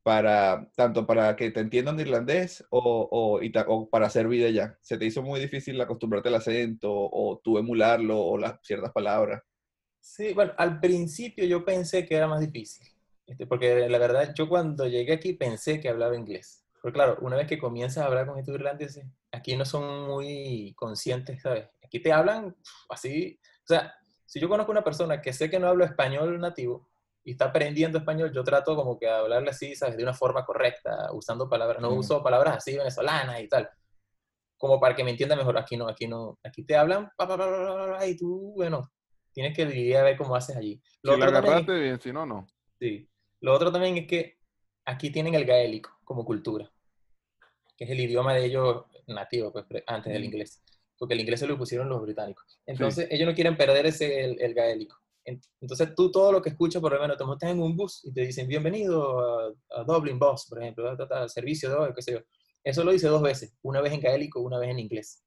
para, 0.03 0.69
tanto 0.75 1.07
para 1.07 1.35
que 1.35 1.49
te 1.49 1.59
entiendan 1.59 1.99
irlandés 1.99 2.63
o, 2.69 3.09
o, 3.11 3.89
para 3.89 4.07
hacer 4.07 4.27
vida 4.27 4.49
ya? 4.49 4.77
¿Se 4.81 4.97
te 4.97 5.05
hizo 5.05 5.23
muy 5.23 5.39
difícil 5.39 5.79
acostumbrarte 5.81 6.29
al 6.29 6.35
acento 6.35 6.91
o 6.91 7.39
tú 7.43 7.57
emularlo 7.57 8.19
o 8.19 8.37
las 8.37 8.59
ciertas 8.61 8.91
palabras? 8.91 9.41
Sí, 9.99 10.33
bueno, 10.33 10.53
al 10.57 10.79
principio 10.79 11.45
yo 11.45 11.65
pensé 11.65 12.05
que 12.05 12.15
era 12.15 12.27
más 12.27 12.41
difícil, 12.41 12.87
este, 13.25 13.47
porque 13.47 13.89
la 13.89 13.97
verdad 13.97 14.33
yo 14.35 14.47
cuando 14.47 14.87
llegué 14.87 15.13
aquí 15.13 15.33
pensé 15.33 15.79
que 15.79 15.89
hablaba 15.89 16.15
inglés. 16.15 16.63
Pero 16.81 16.93
claro, 16.93 17.17
una 17.21 17.37
vez 17.37 17.47
que 17.47 17.57
comienzas 17.57 18.03
a 18.03 18.07
hablar 18.07 18.27
con 18.27 18.37
estos 18.37 18.53
irlandeses, 18.55 19.05
aquí 19.31 19.55
no 19.55 19.63
son 19.63 20.05
muy 20.05 20.73
conscientes, 20.75 21.41
¿sabes? 21.41 21.69
Aquí 21.81 22.01
te 22.01 22.11
hablan 22.11 22.53
así, 22.89 23.39
o 23.63 23.67
sea, 23.67 23.93
si 24.25 24.39
yo 24.39 24.49
conozco 24.49 24.71
una 24.71 24.83
persona 24.83 25.21
que 25.21 25.33
sé 25.33 25.49
que 25.49 25.59
no 25.59 25.67
habla 25.67 25.85
español 25.85 26.39
nativo 26.39 26.89
y 27.23 27.31
está 27.31 27.45
aprendiendo 27.45 27.97
español, 27.97 28.31
yo 28.33 28.43
trato 28.43 28.75
como 28.75 28.97
que 28.97 29.07
hablarle 29.07 29.49
así, 29.49 29.75
¿sabes? 29.75 29.97
De 29.97 30.03
una 30.03 30.13
forma 30.13 30.45
correcta, 30.45 31.09
usando 31.13 31.49
palabras, 31.49 31.81
no 31.81 31.89
uso 31.89 32.23
palabras 32.23 32.57
así 32.57 32.77
venezolanas 32.77 33.41
y 33.41 33.47
tal, 33.47 33.69
como 34.57 34.79
para 34.79 34.95
que 34.95 35.03
me 35.03 35.11
entienda 35.11 35.35
mejor. 35.35 35.57
Aquí 35.57 35.77
no, 35.77 35.87
aquí 35.87 36.07
no, 36.07 36.37
aquí 36.43 36.63
te 36.65 36.75
hablan, 36.75 37.11
y 38.05 38.17
tú, 38.17 38.53
bueno, 38.55 38.91
tienes 39.31 39.55
que 39.55 39.65
lidiar 39.65 40.01
a 40.01 40.05
ver 40.05 40.17
cómo 40.17 40.35
haces 40.35 40.55
allí. 40.55 40.81
Lo 41.01 41.13
si 41.13 41.19
la 41.19 41.25
agarraste 41.27 41.79
bien, 41.79 41.99
si 42.01 42.11
no, 42.11 42.25
no. 42.25 42.47
Sí. 42.79 43.09
Lo 43.41 43.53
otro 43.53 43.71
también 43.71 43.97
es 43.97 44.07
que 44.07 44.39
aquí 44.85 45.09
tienen 45.09 45.35
el 45.35 45.45
gaélico 45.45 45.91
como 46.03 46.25
cultura, 46.25 46.71
que 47.77 47.83
es 47.85 47.89
el 47.89 47.99
idioma 47.99 48.33
de 48.33 48.45
ellos 48.45 48.85
nativo, 49.07 49.51
pues, 49.51 49.65
antes 49.85 50.11
del 50.13 50.23
inglés 50.23 50.62
porque 51.03 51.15
el 51.15 51.19
inglés 51.19 51.41
se 51.41 51.47
lo 51.47 51.57
pusieron 51.57 51.89
los 51.89 52.01
británicos. 52.01 52.61
Entonces, 52.65 53.09
ellos 53.11 53.27
no 53.27 53.35
quieren 53.35 53.57
perder 53.57 53.87
ese, 53.87 54.23
el, 54.23 54.53
gaélico. 54.53 54.95
Entonces 55.59 55.93
tú 55.93 56.09
todo 56.09 56.31
lo 56.31 56.41
que 56.41 56.47
escuchas, 56.47 56.81
por 56.81 56.93
lo 56.93 57.01
menos 57.01 57.17
te 57.17 57.25
montas 57.25 57.49
en 57.49 57.61
un 57.61 57.75
bus 57.75 58.05
y 58.05 58.13
te 58.13 58.21
dicen 58.21 58.47
bienvenido 58.47 59.51
a, 59.69 59.83
Dublin 59.83 60.17
Bus, 60.17 60.45
por 60.47 60.61
ejemplo, 60.61 60.95
al 61.11 61.29
servicio 61.29 61.69
de 61.69 61.75
hoy, 61.75 61.93
qué 61.93 62.01
sé 62.01 62.13
yo. 62.13 62.19
Eso 62.63 62.85
lo 62.85 62.93
dice 62.93 63.09
dos 63.09 63.21
veces, 63.21 63.53
una 63.63 63.81
vez 63.81 63.91
en 63.91 63.99
gaélico, 63.99 64.39
una 64.39 64.57
vez 64.59 64.69
en 64.69 64.79
inglés. 64.79 65.25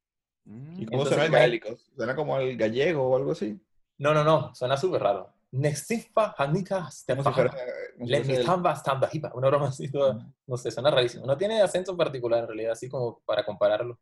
¿Y 0.79 0.87
cómo 0.87 1.05
suena 1.05 1.27
el 1.27 1.31
gaélico? 1.31 1.77
¿Suena 1.95 2.17
como 2.17 2.39
el 2.39 2.57
gallego 2.57 3.11
o 3.11 3.17
algo 3.19 3.33
así? 3.33 3.61
No, 3.99 4.15
no, 4.15 4.25
no, 4.25 4.55
suena 4.55 4.79
súper 4.79 5.03
raro. 5.03 5.31
Nexifa, 5.51 6.35
Hanika, 6.39 6.89
una 9.35 9.49
broma 9.49 9.69
así, 9.69 9.91
no 10.47 10.57
sé, 10.57 10.71
suena 10.71 10.91
rarísimo. 10.91 11.27
No 11.27 11.37
tiene 11.37 11.61
acento 11.61 11.95
particular 11.95 12.41
en 12.41 12.47
realidad, 12.47 12.73
así 12.73 12.89
como 12.89 13.21
para 13.27 13.45
compararlo. 13.45 13.99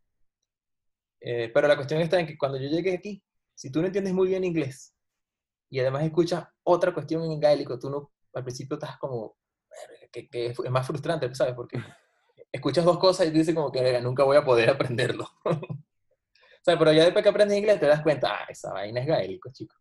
Eh, 1.26 1.50
pero 1.54 1.66
la 1.66 1.76
cuestión 1.76 2.02
está 2.02 2.20
en 2.20 2.26
que 2.26 2.36
cuando 2.36 2.58
yo 2.58 2.68
llegué 2.68 2.92
aquí, 2.92 3.24
si 3.54 3.72
tú 3.72 3.80
no 3.80 3.86
entiendes 3.86 4.12
muy 4.12 4.28
bien 4.28 4.44
inglés 4.44 4.94
y 5.70 5.80
además 5.80 6.04
escuchas 6.04 6.46
otra 6.62 6.92
cuestión 6.92 7.22
en 7.22 7.40
gaélico, 7.40 7.78
tú 7.78 7.88
no, 7.88 8.12
al 8.34 8.44
principio 8.44 8.74
estás 8.74 8.98
como, 8.98 9.38
que, 10.12 10.28
que 10.28 10.48
es 10.48 10.70
más 10.70 10.86
frustrante, 10.86 11.34
¿sabes? 11.34 11.54
Porque 11.54 11.78
escuchas 12.52 12.84
dos 12.84 12.98
cosas 12.98 13.26
y 13.26 13.30
tú 13.30 13.38
dices 13.38 13.54
como 13.54 13.72
que 13.72 14.02
nunca 14.02 14.22
voy 14.22 14.36
a 14.36 14.44
poder 14.44 14.68
aprenderlo. 14.68 15.26
o 15.44 16.62
sea, 16.62 16.78
pero 16.78 16.92
ya 16.92 17.04
después 17.04 17.22
que 17.22 17.30
aprendes 17.30 17.56
inglés 17.56 17.80
te 17.80 17.86
das 17.86 18.02
cuenta, 18.02 18.42
ah, 18.42 18.46
esa 18.50 18.74
vaina 18.74 19.00
es 19.00 19.06
gaélico, 19.06 19.50
chico. 19.50 19.74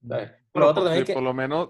Pero 0.00 0.74
por 0.74 1.22
lo 1.22 1.34
menos 1.34 1.68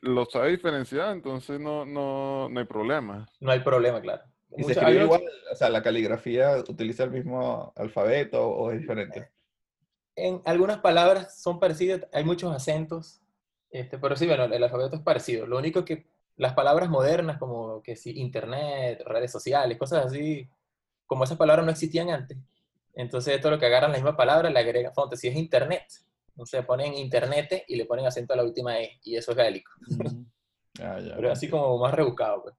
lo 0.00 0.24
sabe 0.24 0.52
diferenciar, 0.52 1.12
entonces 1.12 1.60
no, 1.60 1.84
no, 1.84 2.48
no 2.48 2.60
hay 2.60 2.66
problema. 2.66 3.28
No 3.40 3.52
hay 3.52 3.60
problema, 3.60 4.00
claro. 4.00 4.22
¿Y 4.56 4.64
se 4.64 4.72
escribe 4.72 5.04
igual? 5.04 5.22
O 5.52 5.56
sea, 5.56 5.68
¿la 5.68 5.82
caligrafía 5.82 6.56
utiliza 6.56 7.04
el 7.04 7.10
mismo 7.10 7.72
alfabeto 7.76 8.48
o 8.48 8.70
es 8.70 8.80
diferente? 8.80 9.30
En 10.16 10.42
algunas 10.44 10.78
palabras 10.78 11.40
son 11.40 11.60
parecidas, 11.60 12.06
hay 12.12 12.24
muchos 12.24 12.54
acentos, 12.54 13.20
este, 13.70 13.98
pero 13.98 14.16
sí, 14.16 14.26
bueno, 14.26 14.44
el 14.44 14.62
alfabeto 14.62 14.96
es 14.96 15.02
parecido. 15.02 15.46
Lo 15.46 15.58
único 15.58 15.84
que 15.84 16.06
las 16.36 16.54
palabras 16.54 16.88
modernas, 16.88 17.38
como 17.38 17.82
que 17.82 17.94
sí, 17.94 18.18
internet, 18.18 19.02
redes 19.04 19.30
sociales, 19.30 19.78
cosas 19.78 20.06
así, 20.06 20.48
como 21.06 21.24
esas 21.24 21.38
palabras 21.38 21.64
no 21.64 21.72
existían 21.72 22.10
antes, 22.10 22.38
entonces 22.94 23.36
esto 23.36 23.48
es 23.48 23.52
lo 23.52 23.60
que 23.60 23.66
agarran 23.66 23.92
la 23.92 23.98
misma 23.98 24.16
palabra, 24.16 24.50
le 24.50 24.58
agregan 24.58 24.92
fonte. 24.92 25.16
Si 25.16 25.28
es 25.28 25.36
internet, 25.36 25.84
entonces 26.30 26.64
ponen 26.66 26.94
internet 26.94 27.64
y 27.68 27.76
le 27.76 27.84
ponen 27.84 28.06
acento 28.06 28.32
a 28.32 28.36
la 28.36 28.44
última 28.44 28.80
E, 28.80 28.98
y 29.04 29.16
eso 29.16 29.30
es 29.30 29.36
gaélico. 29.36 29.70
Mm. 29.88 30.24
Ah, 30.80 30.98
Pero 31.16 31.32
así 31.32 31.48
como 31.48 31.78
más 31.78 31.92
rebuscado, 31.92 32.42
pues. 32.42 32.54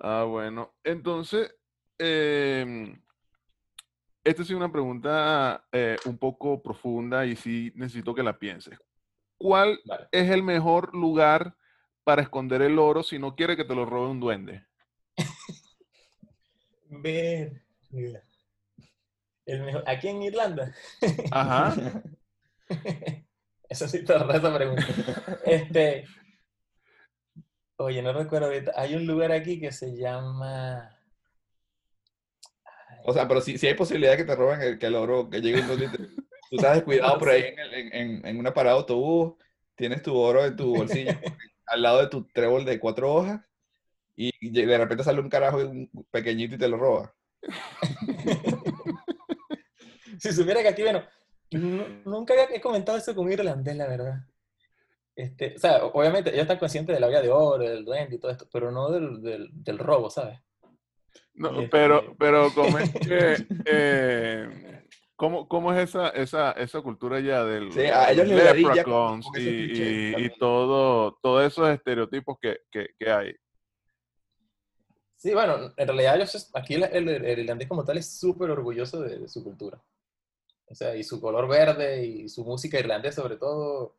Ah, 0.00 0.24
bueno. 0.24 0.74
Entonces, 0.84 1.54
em, 1.98 3.00
esta 4.24 4.42
es 4.42 4.50
una 4.50 4.70
pregunta 4.70 5.64
eh, 5.72 5.96
un 6.04 6.18
poco 6.18 6.62
profunda 6.62 7.26
y 7.26 7.36
sí 7.36 7.72
necesito 7.74 8.14
que 8.14 8.22
la 8.22 8.38
pienses. 8.38 8.78
¿Cuál 9.38 9.80
es 10.10 10.30
el 10.30 10.42
mejor 10.42 10.94
lugar 10.94 11.56
para 12.04 12.22
esconder 12.22 12.62
el 12.62 12.78
oro 12.78 13.02
si 13.02 13.18
no 13.18 13.36
quiere 13.36 13.56
que 13.56 13.64
te 13.64 13.74
lo 13.74 13.86
robe 13.86 14.10
un 14.10 14.20
duende? 14.20 14.66
Ver. 16.90 17.62
El 19.46 19.62
mejor, 19.62 19.84
aquí 19.86 20.08
en 20.08 20.22
Irlanda. 20.22 20.74
Ajá. 21.30 22.02
Eso 23.68 23.86
sí 23.86 24.04
te 24.04 24.14
esa 24.14 24.54
pregunta. 24.54 24.86
Este, 25.44 26.06
oye, 27.78 28.02
no 28.02 28.12
recuerdo 28.12 28.46
ahorita. 28.46 28.72
Hay 28.76 28.94
un 28.94 29.06
lugar 29.06 29.32
aquí 29.32 29.58
que 29.58 29.72
se 29.72 29.96
llama. 29.96 30.94
O 33.04 33.12
sea, 33.12 33.26
pero 33.26 33.40
si, 33.40 33.56
si 33.56 33.66
hay 33.66 33.74
posibilidad 33.74 34.12
de 34.12 34.18
que 34.18 34.24
te 34.24 34.36
roben 34.36 34.60
el, 34.60 34.78
que 34.78 34.86
el 34.86 34.94
oro, 34.94 35.30
que 35.30 35.40
llegue 35.40 35.62
un 35.62 35.68
tú 35.68 36.56
estás 36.56 36.74
descuidado 36.76 37.18
por 37.18 37.30
ahí 37.30 37.54
en, 37.56 37.94
en, 37.94 38.26
en, 38.26 38.38
una 38.38 38.52
parada 38.52 38.76
de 38.76 38.80
autobús, 38.80 39.34
tienes 39.74 40.02
tu 40.02 40.16
oro 40.16 40.44
en 40.44 40.56
tu 40.56 40.76
bolsillo, 40.76 41.12
al 41.66 41.82
lado 41.82 42.00
de 42.00 42.08
tu 42.08 42.24
trébol 42.24 42.64
de 42.64 42.78
cuatro 42.78 43.14
hojas, 43.14 43.40
y 44.14 44.50
de 44.50 44.76
repente 44.76 45.04
sale 45.04 45.20
un 45.20 45.30
carajo 45.30 45.58
pequeñito 46.10 46.56
y 46.56 46.58
te 46.58 46.68
lo 46.68 46.76
roba. 46.76 47.14
si 50.18 50.32
supiera 50.32 50.60
que 50.60 50.68
aquí, 50.68 50.82
bueno, 50.82 51.04
nunca 52.04 52.34
he 52.52 52.60
comentado 52.60 52.98
eso 52.98 53.14
con 53.14 53.30
irlandés, 53.30 53.76
la 53.76 53.86
verdad. 53.86 54.27
Este, 55.18 55.56
o 55.56 55.58
sea, 55.58 55.84
obviamente 55.84 56.30
ellos 56.30 56.42
están 56.42 56.60
conscientes 56.60 56.94
de 56.94 57.00
la 57.00 57.08
vida 57.08 57.20
de 57.20 57.28
oro, 57.28 57.64
del 57.64 57.84
duende 57.84 58.14
y 58.14 58.18
todo 58.20 58.30
esto, 58.30 58.46
pero 58.52 58.70
no 58.70 58.88
del, 58.88 59.20
del, 59.20 59.48
del 59.52 59.76
robo, 59.76 60.08
¿sabes? 60.10 60.38
No, 61.34 61.48
este, 61.48 61.68
pero, 61.70 62.14
pero 62.20 62.54
como 62.54 62.78
es 62.78 62.92
que, 62.92 63.34
eh, 63.66 64.84
¿cómo, 65.16 65.48
¿cómo, 65.48 65.72
es 65.72 65.88
esa, 65.88 66.10
esa, 66.10 66.52
esa 66.52 66.80
cultura 66.82 67.18
ya 67.18 67.42
del 67.42 67.72
sí, 67.72 67.80
a 67.80 68.12
ellos 68.12 68.28
y, 69.34 69.40
y, 69.40 70.14
y, 70.26 70.38
todo, 70.38 71.18
todos 71.20 71.44
esos 71.44 71.68
estereotipos 71.68 72.38
que, 72.40 72.60
que, 72.70 72.90
que, 72.96 73.10
hay? 73.10 73.34
Sí, 75.16 75.34
bueno, 75.34 75.74
en 75.76 75.88
realidad 75.88 76.14
ellos, 76.14 76.48
aquí 76.54 76.74
el, 76.74 76.84
el, 76.84 77.38
irlandés 77.40 77.66
como 77.66 77.84
tal 77.84 77.98
es 77.98 78.20
súper 78.20 78.50
orgulloso 78.50 79.00
de, 79.00 79.18
de, 79.18 79.28
su 79.28 79.42
cultura. 79.42 79.82
O 80.66 80.76
sea, 80.76 80.94
y 80.94 81.02
su 81.02 81.20
color 81.20 81.48
verde 81.48 82.06
y 82.06 82.28
su 82.28 82.44
música 82.44 82.78
irlandesa 82.78 83.22
sobre 83.22 83.36
todo, 83.36 83.97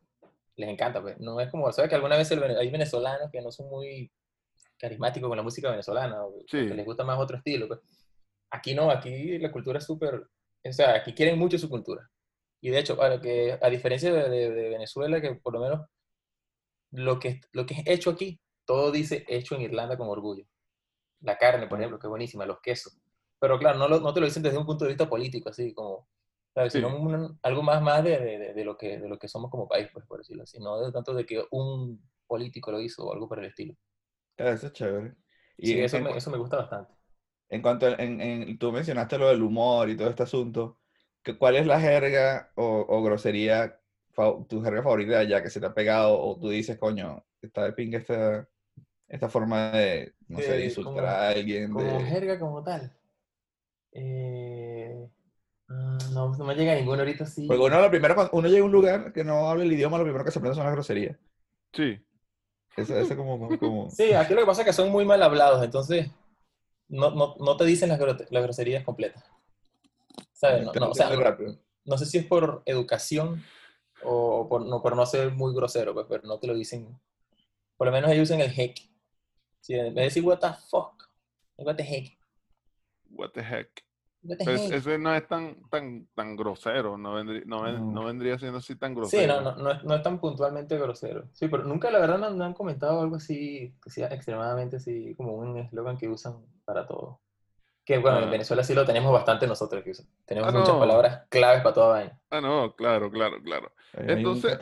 les 0.60 0.70
encanta. 0.70 1.02
Pues. 1.02 1.18
No 1.18 1.40
es 1.40 1.50
como, 1.50 1.70
¿sabes? 1.72 1.88
Que 1.88 1.96
alguna 1.96 2.16
vez 2.16 2.30
hay 2.30 2.70
venezolanos 2.70 3.30
que 3.30 3.40
no 3.40 3.50
son 3.50 3.68
muy 3.68 4.10
carismáticos 4.78 5.28
con 5.28 5.36
la 5.36 5.42
música 5.42 5.70
venezolana, 5.70 6.24
o 6.24 6.44
que 6.48 6.62
les 6.62 6.86
gusta 6.86 7.04
más 7.04 7.18
otro 7.18 7.36
estilo. 7.36 7.68
Pues. 7.68 7.80
Aquí 8.50 8.74
no, 8.74 8.90
aquí 8.90 9.38
la 9.38 9.52
cultura 9.52 9.78
es 9.78 9.84
súper, 9.84 10.14
o 10.64 10.72
sea, 10.72 10.94
aquí 10.94 11.14
quieren 11.14 11.38
mucho 11.38 11.58
su 11.58 11.68
cultura. 11.68 12.08
Y 12.60 12.70
de 12.70 12.78
hecho, 12.78 12.98
que, 13.22 13.58
a 13.60 13.70
diferencia 13.70 14.12
de, 14.12 14.50
de, 14.50 14.68
Venezuela, 14.68 15.20
que 15.20 15.34
por 15.36 15.54
lo 15.54 15.60
menos 15.60 15.86
lo 16.90 17.18
que, 17.18 17.40
lo 17.52 17.64
que 17.66 17.74
es 17.74 17.82
hecho 17.86 18.10
aquí, 18.10 18.40
todo 18.66 18.90
dice 18.92 19.24
hecho 19.28 19.54
en 19.54 19.62
Irlanda 19.62 19.96
con 19.96 20.08
orgullo. 20.08 20.44
La 21.20 21.38
carne, 21.38 21.66
por 21.66 21.78
ejemplo, 21.78 21.98
que 21.98 22.06
es 22.06 22.10
buenísima, 22.10 22.46
los 22.46 22.60
quesos. 22.60 22.98
Pero 23.38 23.58
claro, 23.58 23.78
no, 23.78 23.88
no 23.88 24.14
te 24.14 24.20
lo 24.20 24.26
dicen 24.26 24.42
desde 24.42 24.58
un 24.58 24.66
punto 24.66 24.84
de 24.84 24.90
vista 24.90 25.08
político, 25.08 25.48
así 25.48 25.72
como, 25.72 26.08
Sino 26.68 27.38
algo 27.42 27.62
más, 27.62 27.80
más 27.80 28.02
de, 28.04 28.18
de, 28.18 28.54
de, 28.54 28.64
lo 28.64 28.76
que, 28.76 28.98
de 28.98 29.08
lo 29.08 29.18
que 29.18 29.28
somos 29.28 29.50
como 29.50 29.68
país, 29.68 29.88
pues, 29.92 30.04
por 30.06 30.18
decirlo 30.18 30.42
así. 30.42 30.58
No 30.58 30.80
de 30.80 30.92
tanto 30.92 31.14
de 31.14 31.24
que 31.24 31.44
un 31.52 32.02
político 32.26 32.70
lo 32.70 32.80
hizo 32.80 33.06
o 33.06 33.12
algo 33.12 33.28
por 33.28 33.38
el 33.38 33.46
estilo. 33.46 33.74
Claro, 34.36 34.52
eso 34.54 34.66
es 34.66 34.72
chévere. 34.72 35.14
Y 35.58 35.68
sí, 35.68 35.80
eso, 35.80 36.00
me, 36.00 36.16
eso 36.16 36.30
me 36.30 36.38
gusta 36.38 36.56
bastante. 36.56 36.92
En 37.48 37.62
cuanto 37.62 37.86
a, 37.86 37.94
en, 37.94 38.20
en, 38.20 38.58
tú 38.58 38.72
mencionaste 38.72 39.18
lo 39.18 39.28
del 39.28 39.42
humor 39.42 39.88
y 39.90 39.96
todo 39.96 40.08
este 40.08 40.22
asunto, 40.22 40.78
¿cuál 41.38 41.56
es 41.56 41.66
la 41.66 41.80
jerga 41.80 42.52
o, 42.56 42.86
o 42.88 43.02
grosería, 43.02 43.80
tu 44.48 44.62
jerga 44.62 44.82
favorita 44.82 45.20
allá 45.20 45.42
que 45.42 45.50
se 45.50 45.60
te 45.60 45.66
ha 45.66 45.74
pegado 45.74 46.20
o 46.20 46.38
tú 46.38 46.48
dices, 46.48 46.78
coño, 46.78 47.24
está 47.40 47.64
de 47.64 47.72
pinga 47.72 47.98
esta, 47.98 48.48
esta 49.08 49.28
forma 49.28 49.70
de, 49.72 50.14
no 50.28 50.38
sé, 50.38 50.52
de 50.52 50.64
insultar 50.66 51.04
a 51.04 51.28
alguien? 51.28 51.72
Como 51.72 52.00
jerga 52.00 52.38
como 52.38 52.62
tal. 52.62 52.92
Eh, 53.92 54.59
no, 55.70 56.36
no 56.36 56.44
me 56.44 56.54
llega 56.54 56.74
ninguno 56.74 56.98
ahorita 56.98 57.26
sí. 57.26 57.46
Porque 57.46 57.62
uno, 57.62 57.80
lo 57.80 57.90
primero, 57.90 58.14
cuando 58.14 58.32
uno 58.34 58.48
llega 58.48 58.62
a 58.62 58.64
un 58.64 58.72
lugar 58.72 59.12
que 59.12 59.22
no 59.22 59.48
habla 59.48 59.62
el 59.62 59.72
idioma, 59.72 59.98
lo 59.98 60.04
primero 60.04 60.24
que 60.24 60.32
se 60.32 60.38
aprende 60.38 60.56
son 60.56 60.64
las 60.64 60.74
groserías. 60.74 61.16
Sí. 61.72 61.98
Eso, 62.76 62.98
eso 62.98 63.16
como, 63.16 63.56
como, 63.58 63.90
Sí, 63.90 64.12
aquí 64.12 64.34
lo 64.34 64.40
que 64.40 64.46
pasa 64.46 64.62
es 64.62 64.66
que 64.66 64.72
son 64.72 64.90
muy 64.90 65.04
mal 65.04 65.22
hablados, 65.22 65.62
entonces 65.62 66.10
no, 66.88 67.10
no, 67.10 67.36
no 67.38 67.56
te 67.56 67.64
dicen 67.64 67.88
las, 67.88 68.00
las 68.00 68.42
groserías 68.42 68.84
completas. 68.84 69.24
¿Sabes? 70.32 70.64
No, 70.64 70.72
no, 70.72 70.90
o 70.90 70.94
sea, 70.94 71.10
no, 71.84 71.98
sé 71.98 72.06
si 72.06 72.18
es 72.18 72.26
por 72.26 72.62
educación 72.66 73.44
o 74.02 74.48
por 74.48 74.66
no, 74.66 74.82
por 74.82 74.96
no 74.96 75.06
ser 75.06 75.30
muy 75.30 75.54
grosero, 75.54 75.94
pues, 75.94 76.06
pero 76.08 76.22
no 76.24 76.38
te 76.38 76.46
lo 76.46 76.54
dicen. 76.54 76.98
Por 77.76 77.86
lo 77.86 77.92
menos 77.92 78.10
ellos 78.10 78.28
usan 78.28 78.40
el 78.40 78.52
heck. 78.58 78.76
Si 79.60 79.74
en 79.74 79.86
vez 79.86 79.94
de 79.94 80.02
decir 80.02 80.24
what 80.24 80.38
the 80.38 80.48
fuck, 80.68 81.08
what 81.58 81.76
the 81.76 81.84
heck. 81.84 82.18
What 83.10 83.30
the 83.34 83.42
heck. 83.42 83.84
Pues 84.22 84.70
ese 84.70 84.98
no 84.98 85.14
es 85.14 85.26
tan, 85.26 85.56
tan, 85.70 86.06
tan 86.14 86.36
grosero, 86.36 86.98
no 86.98 87.14
vendría, 87.14 87.42
no, 87.46 87.66
no. 87.78 88.04
vendría 88.04 88.38
siendo 88.38 88.58
así 88.58 88.76
tan 88.76 88.94
grosero. 88.94 89.22
Sí, 89.22 89.26
no, 89.26 89.40
no, 89.40 89.56
no, 89.56 89.70
es, 89.70 89.82
no 89.82 89.94
es 89.94 90.02
tan 90.02 90.20
puntualmente 90.20 90.76
grosero. 90.76 91.24
Sí, 91.32 91.48
pero 91.48 91.64
nunca 91.64 91.90
la 91.90 92.00
verdad 92.00 92.30
no, 92.30 92.44
han 92.44 92.52
comentado 92.52 93.00
algo 93.00 93.16
así, 93.16 93.74
que 93.82 93.88
sea 93.88 94.08
extremadamente 94.08 94.76
así, 94.76 95.14
como 95.16 95.36
un 95.36 95.56
eslogan 95.56 95.96
que 95.96 96.08
usan 96.08 96.36
para 96.66 96.86
todo. 96.86 97.20
Que 97.82 97.96
bueno, 97.96 98.18
en 98.18 98.24
ah. 98.24 98.30
Venezuela 98.30 98.62
sí 98.62 98.74
lo 98.74 98.84
tenemos 98.84 99.10
bastante 99.10 99.46
nosotros 99.46 99.82
que 99.82 99.92
usan. 99.92 100.06
Tenemos 100.26 100.52
ah, 100.54 100.58
muchas 100.58 100.76
palabras 100.76 101.22
claves 101.30 101.62
para 101.62 101.74
toda 101.74 101.88
vaina. 101.88 102.20
Ah, 102.28 102.42
no, 102.42 102.74
claro, 102.76 103.10
claro, 103.10 103.42
claro. 103.42 103.72
Entonces, 103.94 104.58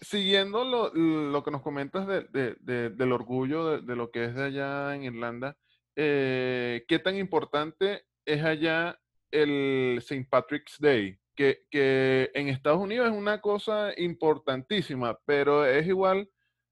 siguiendo 0.00 0.64
lo, 0.64 0.92
lo, 0.92 1.44
que 1.44 1.52
nos 1.52 1.62
comentas 1.62 2.06
de, 2.08 2.56
de, 2.60 2.90
del 2.90 3.12
orgullo 3.12 3.80
de, 3.80 3.96
lo 3.96 4.10
que 4.10 4.24
es 4.24 4.34
de 4.34 4.44
allá 4.44 4.94
en 4.96 5.04
Irlanda, 5.04 5.56
eh, 5.94 6.84
¿qué 6.88 6.98
tan 6.98 7.16
importante 7.16 8.04
es 8.26 8.44
allá 8.44 8.98
el 9.30 9.96
St. 9.98 10.26
Patrick's 10.28 10.76
Day, 10.78 11.18
que, 11.34 11.64
que, 11.70 12.30
en 12.34 12.48
Estados 12.48 12.80
Unidos 12.80 13.08
es 13.08 13.16
una 13.16 13.40
cosa 13.40 13.90
importantísima, 13.96 15.18
pero 15.24 15.64
es 15.64 15.86
igual 15.86 16.28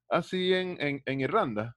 así 0.09 0.53
en, 0.53 1.01
en, 1.05 1.19
Irlanda. 1.19 1.75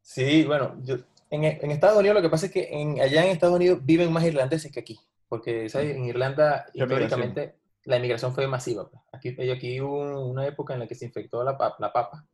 Sí, 0.00 0.44
bueno, 0.44 0.76
yo, 0.82 0.96
en, 1.30 1.44
en, 1.44 1.70
Estados 1.70 1.98
Unidos 1.98 2.16
lo 2.16 2.22
que 2.22 2.30
pasa 2.30 2.46
es 2.46 2.52
que 2.52 2.68
en, 2.70 3.00
allá 3.00 3.24
en 3.24 3.30
Estados 3.30 3.56
Unidos 3.56 3.80
viven 3.82 4.12
más 4.12 4.24
irlandeses 4.24 4.70
que 4.70 4.80
aquí, 4.80 5.00
porque 5.28 5.68
¿sabes? 5.68 5.96
en 5.96 6.04
Irlanda 6.04 6.66
históricamente 6.72 7.56
la 7.84 7.96
inmigración 7.96 8.34
fue 8.34 8.46
masiva. 8.46 8.88
Pues. 8.88 9.02
Aquí, 9.12 9.50
aquí 9.50 9.80
hubo 9.80 10.26
una 10.26 10.46
época 10.46 10.74
en 10.74 10.80
la 10.80 10.86
que 10.86 10.94
se 10.94 11.06
infectó 11.06 11.42
la, 11.42 11.56
la 11.78 11.92
papa 11.92 12.26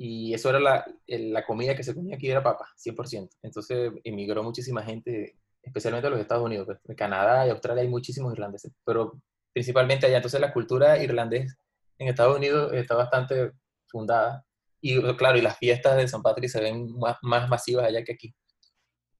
y 0.00 0.32
eso 0.32 0.48
era 0.48 0.60
la, 0.60 0.86
la, 1.08 1.44
comida 1.44 1.74
que 1.74 1.82
se 1.82 1.92
comía 1.92 2.14
aquí 2.14 2.30
era 2.30 2.40
papa, 2.40 2.68
100%. 2.76 3.30
Entonces 3.42 3.90
emigró 4.04 4.44
muchísima 4.44 4.84
gente, 4.84 5.36
especialmente 5.60 6.06
a 6.06 6.10
los 6.10 6.20
Estados 6.20 6.44
Unidos. 6.44 6.68
Pues. 6.84 6.96
Canadá 6.96 7.44
y 7.44 7.50
Australia 7.50 7.82
hay 7.82 7.88
muchísimos 7.88 8.32
irlandeses, 8.32 8.72
pero 8.84 9.20
principalmente 9.52 10.06
allá. 10.06 10.18
Entonces 10.18 10.40
la 10.40 10.52
cultura 10.52 11.02
irlandesa 11.02 11.52
en 11.98 12.06
Estados 12.06 12.36
Unidos 12.36 12.72
está 12.74 12.94
bastante 12.94 13.50
fundada. 13.88 14.44
Y 14.80 15.02
claro, 15.16 15.36
y 15.36 15.42
las 15.42 15.58
fiestas 15.58 15.96
de 15.96 16.06
San 16.06 16.22
Patrick 16.22 16.48
se 16.48 16.60
ven 16.60 16.96
más, 16.96 17.16
más 17.22 17.48
masivas 17.48 17.86
allá 17.86 18.04
que 18.04 18.12
aquí. 18.12 18.32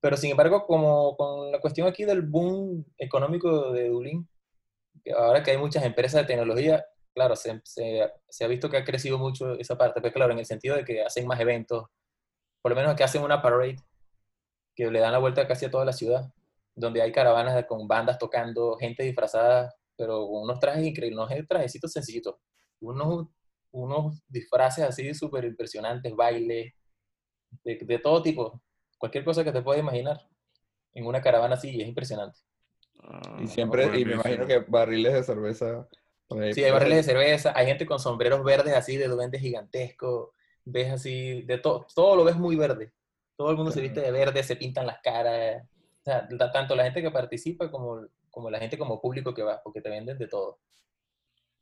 Pero 0.00 0.16
sin 0.16 0.30
embargo, 0.30 0.64
como 0.64 1.16
con 1.16 1.50
la 1.50 1.60
cuestión 1.60 1.88
aquí 1.88 2.04
del 2.04 2.22
boom 2.22 2.86
económico 2.98 3.72
de 3.72 3.88
Dublín, 3.88 4.28
ahora 5.16 5.42
que 5.42 5.50
hay 5.50 5.58
muchas 5.58 5.84
empresas 5.84 6.20
de 6.20 6.28
tecnología, 6.28 6.84
claro, 7.18 7.34
se, 7.34 7.60
se, 7.64 8.44
ha 8.44 8.46
visto 8.46 8.70
que 8.70 8.76
ha 8.76 8.84
crecido 8.84 9.18
mucho 9.18 9.58
esa 9.58 9.76
parte, 9.76 10.00
pero 10.00 10.14
claro, 10.14 10.32
en 10.32 10.38
el 10.38 10.46
sentido 10.46 10.76
de 10.76 10.84
que 10.84 11.02
hacen 11.02 11.26
más 11.26 11.40
eventos, 11.40 11.86
por 12.62 12.70
lo 12.70 12.76
menos 12.76 12.94
que 12.94 13.02
hacen 13.02 13.24
una 13.24 13.42
parade, 13.42 13.76
que 14.76 14.88
le 14.88 15.00
dan 15.00 15.10
la 15.10 15.18
vuelta 15.18 15.48
casi 15.48 15.66
a 15.66 15.70
toda 15.70 15.84
la 15.84 15.92
ciudad, 15.92 16.32
donde 16.76 17.02
hay 17.02 17.10
caravanas 17.10 17.64
con 17.66 17.88
bandas 17.88 18.18
tocando, 18.18 18.76
gente 18.76 19.02
disfrazada, 19.02 19.74
pero 19.96 20.28
con 20.28 20.42
unos 20.44 20.60
trajes 20.60 20.86
increíbles, 20.86 21.18
unos 21.18 21.48
trajecitos 21.48 21.90
sencillitos, 21.90 22.36
unos, 22.80 23.26
unos 23.72 24.22
disfraces 24.28 24.84
así 24.84 25.12
súper 25.12 25.44
impresionantes, 25.44 26.14
bailes, 26.14 26.72
de, 27.64 27.78
de, 27.82 27.98
todo 27.98 28.22
tipo, 28.22 28.62
cualquier 28.96 29.24
cosa 29.24 29.42
que 29.42 29.50
te 29.50 29.62
puedas 29.62 29.80
imaginar 29.82 30.20
en 30.94 31.04
una 31.04 31.20
caravana 31.20 31.56
así, 31.56 31.82
es 31.82 31.88
impresionante. 31.88 32.38
y 33.42 33.48
siempre, 33.48 33.98
y 33.98 34.04
me 34.04 34.12
imagino 34.12 34.46
que 34.46 34.60
barriles 34.60 35.14
de 35.14 35.24
cerveza 35.24 35.88
Sí, 36.52 36.62
hay 36.62 36.70
barriles 36.70 36.98
de 36.98 37.12
cerveza, 37.12 37.52
hay 37.54 37.66
gente 37.66 37.86
con 37.86 37.98
sombreros 37.98 38.44
verdes 38.44 38.74
así 38.74 38.96
de 38.96 39.08
duendes 39.08 39.40
gigantescos, 39.40 40.30
ves 40.64 40.92
así, 40.92 41.42
de 41.42 41.58
todo, 41.58 41.86
todo 41.94 42.16
lo 42.16 42.24
ves 42.24 42.36
muy 42.36 42.56
verde. 42.56 42.92
Todo 43.36 43.50
el 43.50 43.56
mundo 43.56 43.70
se 43.70 43.80
viste 43.80 44.00
de 44.00 44.10
verde, 44.10 44.42
se 44.42 44.56
pintan 44.56 44.86
las 44.86 45.00
caras. 45.00 45.62
O 46.00 46.04
sea, 46.04 46.28
tanto 46.52 46.74
la 46.74 46.84
gente 46.84 47.00
que 47.00 47.10
participa 47.10 47.70
como, 47.70 48.06
como 48.30 48.50
la 48.50 48.58
gente 48.58 48.76
como 48.76 49.00
público 49.00 49.32
que 49.32 49.42
va, 49.42 49.62
porque 49.62 49.80
te 49.80 49.88
venden 49.88 50.18
de 50.18 50.26
todo. 50.26 50.58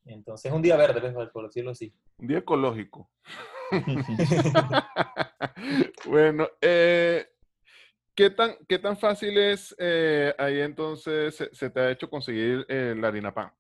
Entonces, 0.05 0.53
un 0.53 0.63
día 0.63 0.77
verde, 0.77 1.01
pues, 1.01 1.31
por 1.31 1.47
decirlo 1.47 1.73
así. 1.73 1.93
Un 2.19 2.29
día 2.29 2.39
ecológico. 2.39 3.11
bueno, 6.07 6.49
eh, 6.61 7.27
¿qué, 8.15 8.31
tan, 8.31 8.57
¿qué 8.69 8.79
tan 8.79 8.97
fácil 8.97 9.37
es 9.37 9.75
eh, 9.79 10.35
ahí 10.39 10.61
entonces 10.61 11.49
se, 11.53 11.71
te 11.71 11.81
ha 11.81 11.91
hecho 11.91 12.09
conseguir 12.09 12.65
eh, 12.69 12.95
la 12.97 13.09
harina 13.09 13.35
pan? 13.35 13.53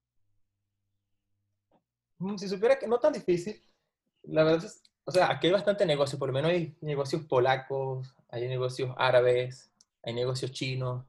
Mm, 2.19 2.37
si 2.37 2.49
supiera 2.49 2.79
que 2.79 2.87
no 2.87 2.99
tan 2.99 3.13
difícil, 3.13 3.63
la 4.23 4.45
verdad 4.45 4.65
es, 4.65 4.83
o 5.05 5.11
sea, 5.11 5.31
aquí 5.31 5.47
hay 5.47 5.53
bastante 5.53 5.87
negocio, 5.87 6.19
por 6.19 6.29
lo 6.29 6.35
menos 6.35 6.51
hay 6.51 6.77
negocios 6.81 7.23
polacos, 7.27 8.15
hay 8.29 8.49
negocios 8.49 8.95
árabes, 8.97 9.71
hay 10.03 10.15
negocios 10.15 10.53
chinos, 10.53 11.05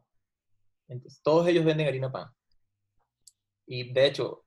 entonces 0.88 1.22
todos 1.24 1.48
ellos 1.48 1.66
venden 1.66 1.88
harina 1.88 2.12
pan. 2.12 2.32
Y 3.66 3.92
de 3.92 4.06
hecho, 4.06 4.46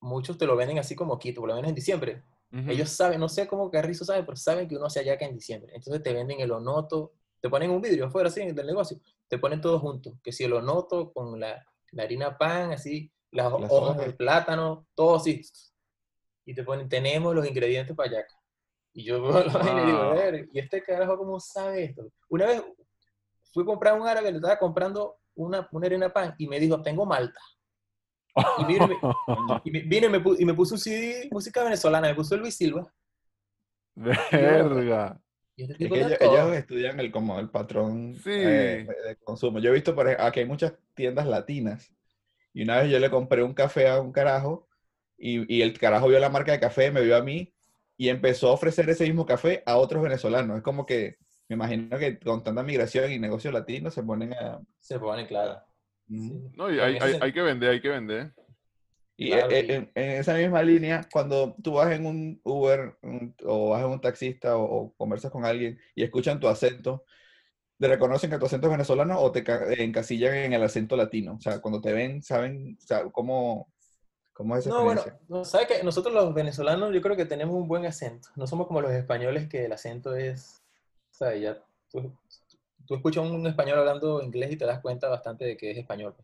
muchos 0.00 0.36
te 0.36 0.46
lo 0.46 0.56
venden 0.56 0.78
así 0.78 0.94
como 0.94 1.18
quito, 1.18 1.40
por 1.40 1.48
lo 1.48 1.56
menos 1.56 1.70
en 1.70 1.74
diciembre. 1.74 2.22
Ellos 2.50 2.88
saben, 2.88 3.20
no 3.20 3.28
sé 3.28 3.46
cómo 3.46 3.70
Carrizo 3.70 4.06
sabe, 4.06 4.22
pero 4.22 4.36
saben 4.36 4.66
que 4.66 4.76
uno 4.76 4.88
se 4.88 5.04
que 5.04 5.24
en 5.24 5.34
diciembre. 5.34 5.70
Entonces 5.74 6.02
te 6.02 6.14
venden 6.14 6.40
el 6.40 6.50
onoto, 6.50 7.12
te 7.40 7.50
ponen 7.50 7.70
un 7.70 7.82
vidrio 7.82 8.06
afuera 8.06 8.30
así 8.30 8.40
del 8.40 8.66
negocio, 8.66 8.98
te 9.28 9.38
ponen 9.38 9.60
todo 9.60 9.78
junto, 9.78 10.18
que 10.22 10.32
si 10.32 10.44
el 10.44 10.54
onoto 10.54 11.12
con 11.12 11.38
la, 11.38 11.62
la 11.92 12.02
harina 12.02 12.38
pan, 12.38 12.72
así, 12.72 13.12
las, 13.32 13.52
hojas 13.52 13.98
del 13.98 14.16
plátano, 14.16 14.86
todo 14.94 15.16
así, 15.16 15.42
y 16.48 16.54
te 16.54 16.64
ponen, 16.64 16.88
tenemos 16.88 17.34
los 17.34 17.46
ingredientes 17.46 17.94
para 17.94 18.08
allá. 18.08 18.26
Y 18.94 19.04
yo 19.04 19.16
y 19.20 19.86
digo, 19.86 20.14
ver, 20.14 20.48
¿y 20.50 20.58
este 20.58 20.82
carajo 20.82 21.18
cómo 21.18 21.38
sabe 21.38 21.84
esto? 21.84 22.10
Una 22.30 22.46
vez 22.46 22.62
fui 23.52 23.64
a 23.64 23.66
comprar 23.66 24.00
un 24.00 24.08
árabe, 24.08 24.30
le 24.30 24.38
estaba 24.38 24.58
comprando 24.58 25.18
una, 25.34 25.68
una 25.70 25.86
harina 25.86 26.10
pan 26.10 26.34
y 26.38 26.48
me 26.48 26.58
dijo, 26.58 26.80
tengo 26.80 27.04
malta. 27.04 27.38
Y 28.60 28.64
vino, 28.64 28.88
y 29.62 29.70
me, 29.70 29.78
y 29.84 30.08
me, 30.08 30.22
y 30.38 30.44
me 30.46 30.54
puso 30.54 30.74
un 30.74 30.80
CD 30.80 31.28
música 31.30 31.62
venezolana, 31.62 32.08
me 32.08 32.14
puso 32.14 32.34
Luis 32.34 32.56
Silva. 32.56 32.90
Verga. 33.94 35.20
Este 35.54 35.72
es 35.72 35.78
que 35.90 36.24
ellos, 36.24 36.54
estudian 36.54 36.98
el, 36.98 37.10
como 37.10 37.38
el 37.38 37.50
patrón 37.50 38.16
eh, 38.24 38.86
de 39.06 39.16
consumo. 39.16 39.58
Yo 39.58 39.68
he 39.68 39.74
visto, 39.74 39.94
por 39.94 40.08
aquí 40.08 40.40
hay 40.40 40.46
muchas 40.46 40.72
tiendas 40.94 41.26
latinas. 41.26 41.92
Y 42.54 42.62
una 42.62 42.78
vez 42.78 42.90
yo 42.90 42.98
le 42.98 43.10
compré 43.10 43.42
un 43.42 43.52
café 43.52 43.88
a 43.88 44.00
un 44.00 44.12
carajo 44.12 44.67
y, 45.18 45.62
el 45.62 45.78
carajo 45.78 46.08
vio 46.08 46.18
la 46.18 46.30
marca 46.30 46.52
de 46.52 46.60
café, 46.60 46.90
me 46.90 47.02
vio 47.02 47.16
a 47.16 47.22
mí 47.22 47.52
y 47.96 48.08
empezó 48.08 48.48
a 48.48 48.52
ofrecer 48.52 48.88
ese 48.88 49.04
mismo 49.04 49.26
café 49.26 49.62
a 49.66 49.76
otros 49.76 50.02
venezolanos. 50.02 50.58
Es 50.58 50.62
como 50.62 50.86
que 50.86 51.16
me 51.48 51.54
imagino 51.54 51.98
que 51.98 52.18
con 52.18 52.44
tanta 52.44 52.62
migración 52.62 53.10
y 53.10 53.18
negocios 53.18 53.52
latinos 53.52 53.94
se 53.94 54.02
ponen 54.02 54.32
a... 54.34 54.60
Se 54.78 54.98
ponen, 54.98 55.26
claro. 55.26 55.60
No, 56.06 56.72
y 56.72 56.78
hay, 56.78 56.98
hay, 57.00 57.18
hay, 57.20 57.32
que 57.32 57.42
vender, 57.42 57.70
hay 57.70 57.80
que 57.80 57.88
vender. 57.88 58.32
Y 59.16 59.32
e, 59.32 59.40
e, 59.50 59.74
en, 59.74 59.90
esa 59.94 60.34
misma 60.34 60.62
línea, 60.62 61.06
cuando 61.12 61.56
tú 61.62 61.72
vas 61.72 61.90
en 61.90 62.06
un 62.06 62.40
Uber 62.44 62.96
o 63.44 63.70
vas 63.70 63.82
en 63.82 63.90
un 63.90 64.00
taxista 64.00 64.56
o, 64.56 64.94
conversas 64.96 65.32
con 65.32 65.44
alguien 65.44 65.78
y 65.94 66.04
escuchan 66.04 66.38
tu 66.38 66.46
acento, 66.46 67.04
¿te 67.78 67.88
reconocen 67.88 68.30
que 68.30 68.38
tu 68.38 68.46
acento 68.46 68.68
es 68.68 68.72
venezolano 68.72 69.18
o 69.20 69.32
te 69.32 69.42
encasillan 69.82 70.34
en 70.34 70.52
el 70.52 70.62
acento 70.62 70.96
latino? 70.96 71.34
O 71.34 71.40
sea, 71.40 71.60
cuando 71.60 71.80
te 71.80 71.92
ven, 71.92 72.22
¿saben 72.22 72.78
cómo, 73.12 73.72
¿Cómo 74.38 74.56
es 74.56 74.64
esa 74.64 74.70
No, 74.76 74.84
bueno, 74.84 75.02
¿sabes 75.44 75.66
que 75.66 75.82
Nosotros 75.82 76.14
los 76.14 76.32
venezolanos 76.32 76.94
yo 76.94 77.02
creo 77.02 77.16
que 77.16 77.24
tenemos 77.24 77.56
un 77.56 77.66
buen 77.66 77.84
acento. 77.86 78.28
No 78.36 78.46
somos 78.46 78.68
como 78.68 78.80
los 78.80 78.92
españoles 78.92 79.48
que 79.48 79.64
el 79.64 79.72
acento 79.72 80.14
es, 80.14 80.62
sea, 81.10 81.34
ya 81.34 81.60
tú, 81.90 82.14
escuchas 82.88 83.24
a 83.24 83.26
un 83.26 83.44
español 83.48 83.80
hablando 83.80 84.22
inglés 84.22 84.52
y 84.52 84.56
te 84.56 84.64
das 84.64 84.78
cuenta 84.78 85.08
bastante 85.08 85.44
de 85.44 85.56
que 85.56 85.72
es 85.72 85.78
español. 85.78 86.14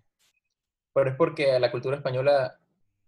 Pero 0.93 1.11
es 1.11 1.17
porque 1.17 1.59
la 1.59 1.73
cultura 1.73 1.97
española 1.97 2.57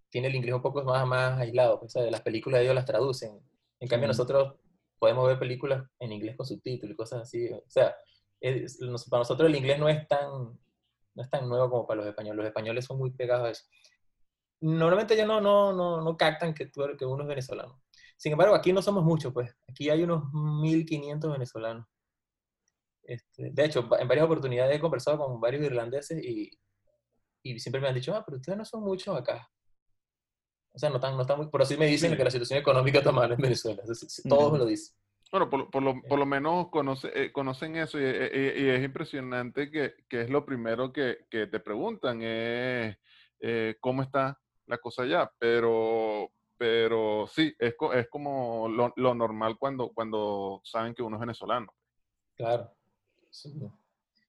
tiene 0.09 0.27
el 0.27 0.35
inglés 0.35 0.55
un 0.55 0.61
poco 0.61 0.83
más, 0.83 1.07
más 1.07 1.39
aislado. 1.39 1.79
Pues, 1.79 1.93
sea, 1.93 2.03
las 2.11 2.19
películas 2.19 2.59
ellos 2.59 2.75
las 2.75 2.85
traducen. 2.85 3.39
En 3.79 3.87
cambio, 3.87 4.09
nosotros 4.09 4.55
podemos 4.99 5.25
ver 5.25 5.39
películas 5.39 5.85
en 5.99 6.11
inglés 6.11 6.35
con 6.35 6.45
subtítulos 6.45 6.93
y 6.93 6.97
cosas 6.97 7.21
así. 7.21 7.49
O 7.49 7.63
sea, 7.69 7.95
para 8.41 9.21
nosotros 9.21 9.49
el 9.49 9.55
inglés 9.55 9.79
no 9.79 9.87
es 9.87 10.05
tan 10.05 10.59
no 11.15 11.23
es 11.23 11.29
tan 11.29 11.47
nuevo 11.47 11.69
como 11.69 11.87
para 11.87 12.01
los 12.01 12.07
españoles. 12.07 12.35
Los 12.39 12.47
españoles 12.47 12.83
son 12.83 12.97
muy 12.97 13.11
pegados 13.11 13.47
a 13.47 13.51
eso 13.51 13.63
normalmente 14.61 15.15
ya 15.15 15.25
no, 15.25 15.39
no, 15.41 15.73
no, 15.73 16.01
no 16.01 16.17
captan 16.17 16.53
que, 16.53 16.67
tú, 16.67 16.83
que 16.97 17.05
uno 17.05 17.23
es 17.23 17.29
venezolano. 17.29 17.81
Sin 18.15 18.31
embargo, 18.31 18.55
aquí 18.55 18.73
no 18.73 18.81
somos 18.81 19.03
muchos, 19.03 19.31
pues. 19.31 19.55
Aquí 19.67 19.89
hay 19.89 20.03
unos 20.03 20.23
1.500 20.33 21.31
venezolanos. 21.31 21.85
Este, 23.03 23.51
de 23.51 23.65
hecho, 23.65 23.87
en 23.99 24.07
varias 24.07 24.25
oportunidades 24.25 24.75
he 24.75 24.81
conversado 24.81 25.17
con 25.17 25.39
varios 25.39 25.63
irlandeses 25.63 26.21
y, 26.23 26.51
y 27.43 27.59
siempre 27.59 27.79
me 27.79 27.87
han 27.87 27.95
dicho, 27.95 28.13
ah, 28.15 28.23
pero 28.25 28.37
ustedes 28.37 28.57
no 28.57 28.65
son 28.65 28.83
muchos 28.83 29.15
acá. 29.15 29.49
O 30.73 30.79
sea, 30.79 30.89
no 30.89 30.95
están, 30.95 31.15
no 31.15 31.21
están 31.21 31.37
muy... 31.37 31.47
Pero 31.51 31.65
sí 31.65 31.77
me 31.77 31.87
dicen 31.87 32.15
que 32.15 32.23
la 32.23 32.31
situación 32.31 32.59
económica 32.59 32.99
está 32.99 33.11
mal 33.11 33.31
en 33.31 33.37
Venezuela. 33.37 33.81
Todos 34.27 34.51
me 34.51 34.57
lo 34.57 34.65
dicen. 34.65 34.95
Bueno, 35.31 35.49
por, 35.49 35.69
por, 35.69 35.83
lo, 35.83 36.01
por 36.03 36.19
lo 36.19 36.25
menos 36.25 36.69
conoce, 36.69 37.11
eh, 37.13 37.31
conocen 37.31 37.75
eso 37.75 37.99
y, 37.99 38.03
y, 38.03 38.69
es 38.69 38.83
impresionante 38.83 39.69
que, 39.69 39.95
que, 40.07 40.21
es 40.21 40.29
lo 40.29 40.45
primero 40.45 40.93
que, 40.93 41.25
que 41.29 41.47
te 41.47 41.59
preguntan, 41.59 42.21
es 42.21 42.97
eh, 43.41 43.75
cómo 43.81 44.03
está 44.03 44.39
la 44.67 44.77
cosa 44.77 45.05
ya, 45.05 45.31
pero, 45.39 46.29
pero 46.57 47.25
sí, 47.27 47.53
es, 47.57 47.75
es 47.93 48.07
como 48.09 48.67
lo, 48.67 48.93
lo, 48.95 49.15
normal 49.15 49.57
cuando, 49.57 49.89
cuando 49.89 50.61
saben 50.63 50.93
que 50.93 51.01
uno 51.01 51.15
es 51.15 51.21
venezolano. 51.21 51.73
Claro. 52.35 52.71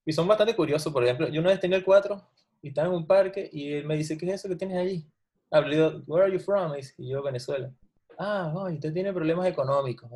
Y 0.05 0.13
son 0.13 0.27
bastante 0.27 0.57
curiosos, 0.57 0.93
por 0.93 1.05
ejemplo, 1.05 1.29
yo 1.29 1.41
una 1.41 1.51
vez 1.51 1.61
tenía 1.61 1.77
el 1.77 1.85
4 1.85 2.21
y 2.63 2.69
estaba 2.69 2.89
en 2.89 2.95
un 2.95 3.07
parque 3.07 3.49
y 3.53 3.73
él 3.73 3.87
me 3.87 3.97
dice, 3.97 4.17
¿qué 4.17 4.27
es 4.27 4.35
eso 4.35 4.49
que 4.49 4.57
tienes 4.57 4.79
allí? 4.79 5.07
Hablé, 5.51 6.03
where 6.07 6.25
are 6.25 6.33
you 6.33 6.41
from? 6.41 6.73
Y 6.99 7.11
yo, 7.11 7.23
Venezuela. 7.23 7.71
Ah, 8.19 8.53
oh, 8.55 8.71
usted 8.71 8.93
tiene 8.93 9.13
problemas 9.13 9.47
económicos. 9.47 10.11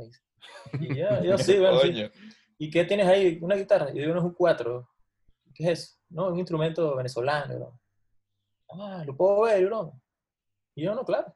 Y 0.80 0.94
yo, 0.96 1.22
yo 1.22 1.38
sí, 1.38 1.58
bueno, 1.58 1.78
sí. 1.80 2.04
¿Y 2.58 2.70
qué 2.70 2.85
tienes 2.85 3.06
ahí? 3.06 3.38
Una 3.40 3.56
guitarra. 3.56 3.90
Y 3.90 3.94
yo 3.94 4.02
digo, 4.02 4.14
no 4.14 4.20
es 4.20 4.26
un 4.26 4.35
4. 4.35 4.88
¿Qué 5.54 5.64
es 5.64 5.70
eso? 5.70 5.96
No, 6.11 6.28
un 6.28 6.38
instrumento 6.38 6.96
venezolano. 6.96 7.78
Ah, 8.70 9.02
¿lo 9.06 9.16
puedo 9.16 9.42
ver? 9.42 9.68
¿no? 9.68 10.00
Y 10.74 10.85
yo, 10.85 10.94
no, 10.94 11.04
claro. 11.04 11.35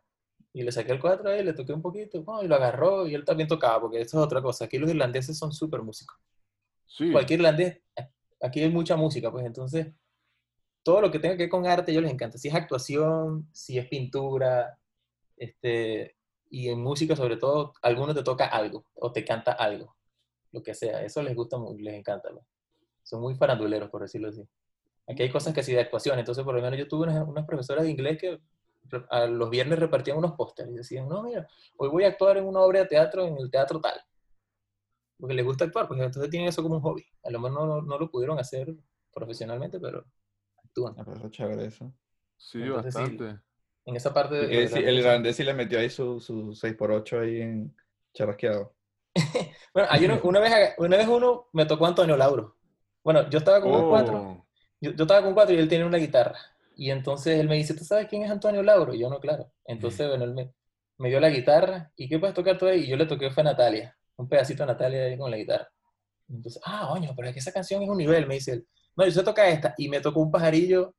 Y 0.53 0.63
le 0.63 0.73
saqué 0.73 0.93
el 0.93 1.01
4 1.01 1.29
a 1.29 1.37
él, 1.37 1.47
le 1.47 1.53
toqué 1.53 1.73
un 1.73 1.83
poquito, 1.83 2.19
y 2.43 2.47
lo 2.49 2.55
agarró, 2.55 3.07
y 3.07 3.15
él 3.15 3.25
también 3.25 3.49
tocaba, 3.49 3.81
porque 3.81 4.01
eso 4.01 4.19
es 4.19 4.25
otra 4.25 4.41
cosa. 4.41 4.65
Aquí 4.65 4.79
los 4.79 4.91
irlandeses 4.91 5.39
son 5.39 5.53
súper 5.53 5.83
músicos. 5.83 6.17
Sí. 6.87 7.13
Cualquier 7.13 7.41
irlandés, 7.41 7.81
aquí 8.41 8.63
hay 8.63 8.71
mucha 8.71 8.97
música, 8.97 9.31
pues 9.31 9.45
entonces, 9.45 9.89
todo 10.83 11.01
lo 11.01 11.11
que 11.11 11.19
tenga 11.19 11.37
que 11.37 11.45
ver 11.45 11.51
con 11.51 11.67
arte, 11.67 11.91
a 11.91 11.93
ellos 11.93 12.05
les 12.05 12.13
encanta. 12.13 12.39
Si 12.39 12.49
es 12.49 12.55
actuación, 12.55 13.49
si 13.53 13.77
es 13.79 13.87
pintura, 13.89 14.79
este, 15.37 16.17
y 16.49 16.69
en 16.69 16.81
música 16.81 17.17
sobre 17.17 17.37
todo, 17.37 17.75
alguno 17.83 18.15
te 18.15 18.23
toca 18.23 18.47
algo, 18.47 18.87
o 18.95 19.13
te 19.13 19.25
canta 19.25 19.53
algo, 19.53 19.97
lo 20.53 20.63
que 20.63 20.75
sea. 20.75 21.03
Eso 21.03 21.23
les 21.23 21.35
gusta 21.35 21.59
mucho, 21.59 21.81
les 21.81 21.95
encanta. 21.95 22.31
Son 23.03 23.21
muy 23.21 23.35
faranduleros, 23.35 23.91
por 23.91 24.03
decirlo 24.03 24.29
así. 24.29 24.47
Aquí 25.09 25.23
hay 25.23 25.31
cosas 25.31 25.55
que 25.55 25.63
sí 25.63 25.73
de 25.73 25.81
actuación, 25.81 26.19
entonces 26.19 26.45
por 26.45 26.55
lo 26.55 26.63
menos 26.63 26.79
yo 26.79 26.89
tuve 26.89 27.09
unas, 27.09 27.47
profesoras 27.47 27.85
de 27.85 27.91
inglés 27.91 28.19
que 28.19 28.41
a 29.11 29.27
los 29.27 29.51
viernes 29.51 29.79
repartían 29.79 30.19
unos 30.19 30.33
pósteres 30.33 30.73
y 30.73 30.77
decían, 30.77 31.09
no, 31.09 31.23
mira, 31.23 31.49
hoy 31.77 31.89
voy 31.89 32.05
a 32.05 32.09
actuar 32.09 32.37
en 32.37 32.45
una 32.45 32.61
obra 32.61 32.81
de 32.81 32.87
teatro 32.87 33.27
en 33.27 33.37
el 33.39 33.51
teatro 33.51 33.81
tal. 33.81 34.01
Porque 35.19 35.35
les 35.35 35.45
gusta 35.45 35.65
actuar, 35.65 35.89
pues 35.89 36.01
entonces 36.01 36.31
tienen 36.31 36.49
eso 36.49 36.63
como 36.63 36.77
un 36.77 36.83
hobby. 36.83 37.05
A 37.25 37.31
lo 37.31 37.41
mejor 37.41 37.67
no, 37.67 37.83
no 37.83 37.99
lo 37.99 38.11
pudieron 38.11 38.39
hacer 38.39 38.75
profesionalmente, 39.13 39.81
pero 39.81 40.05
actúan. 40.63 40.95
Me 40.97 41.05
parece 41.05 41.31
chévere 41.31 41.67
eso. 41.67 41.93
Sí, 42.37 42.69
bastante. 42.69 43.39
en 43.87 43.97
esa 43.97 44.13
parte 44.13 44.35
de... 44.35 44.65
el 44.65 44.99
irlandés 44.99 45.37
sí 45.37 45.43
le 45.43 45.55
metió 45.55 45.79
ahí 45.79 45.89
su, 45.89 46.21
su 46.21 46.51
6x8 46.51 47.21
ahí 47.21 47.41
en 47.41 47.75
charrasqueado. 48.13 48.75
bueno, 49.73 49.89
hay 49.91 50.05
una, 50.05 50.41
vez, 50.41 50.75
una 50.77 50.97
vez 50.99 51.09
uno 51.09 51.49
me 51.53 51.65
tocó 51.65 51.87
Antonio 51.87 52.17
Lauro. 52.17 52.57
Bueno, 53.03 53.31
yo 53.31 53.39
estaba 53.39 53.61
con 53.61 53.73
un 53.73 53.89
cuatro. 53.89 54.19
Oh. 54.19 54.47
Yo, 54.81 54.91
yo, 54.91 55.05
estaba 55.05 55.23
con 55.23 55.33
cuatro 55.33 55.55
y 55.55 55.59
él 55.59 55.69
tiene 55.69 55.87
una 55.87 55.97
guitarra. 55.97 56.39
Y 56.79 56.91
entonces 56.91 57.41
él 57.41 57.49
me 57.49 57.57
dice, 57.57 57.75
¿tú 57.75 57.85
sabes 57.85 58.07
quién 58.07 58.23
es 58.23 58.31
Antonio 58.31 58.63
Lauro? 58.63 58.93
Y 58.93 58.99
yo 58.99 59.09
no, 59.09 59.19
claro. 59.19 59.51
Entonces, 59.65 60.07
bueno, 60.09 60.25
él 60.25 60.35
me, 60.35 60.53
me 60.99 61.09
dio 61.09 61.19
la 61.19 61.31
guitarra. 61.31 61.91
¿Y 61.97 62.07
qué 62.07 62.19
puedes 62.19 62.35
tocar 62.35 62.59
tú 62.59 62.67
ahí? 62.67 62.81
Y 62.81 62.89
yo 62.89 62.97
le 62.97 63.07
toqué 63.07 63.31
fue 63.31 63.41
a 63.41 63.45
Natalia. 63.45 63.97
Un 64.17 64.29
pedacito 64.29 64.63
a 64.63 64.67
Natalia 64.67 65.05
ahí 65.05 65.17
con 65.17 65.31
la 65.31 65.39
guitarra. 65.39 65.69
Entonces, 66.29 66.61
ah, 66.67 66.93
oño, 66.93 67.15
pero 67.17 67.29
es 67.29 67.35
que 67.35 67.41
esa 67.41 67.53
canción 67.53 67.83
es 67.83 67.89
un 67.89 67.97
nivel, 67.97 68.27
me 68.27 68.35
dice 68.35 68.53
él. 68.53 68.67
No, 68.95 69.07
yo 69.07 69.11
sé 69.11 69.23
tocar 69.23 69.49
esta. 69.49 69.75
Y 69.79 69.89
me 69.89 70.01
tocó 70.01 70.21
un 70.21 70.31
pajarillo, 70.31 70.95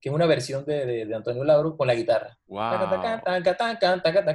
que 0.00 0.08
es 0.08 0.14
una 0.14 0.26
versión 0.26 0.64
de, 0.64 1.06
de, 1.06 1.14
Antonio 1.14 1.44
Lauro, 1.44 1.76
con 1.76 1.86
la 1.86 1.94
guitarra. 1.94 2.36
Wow. 2.46 2.90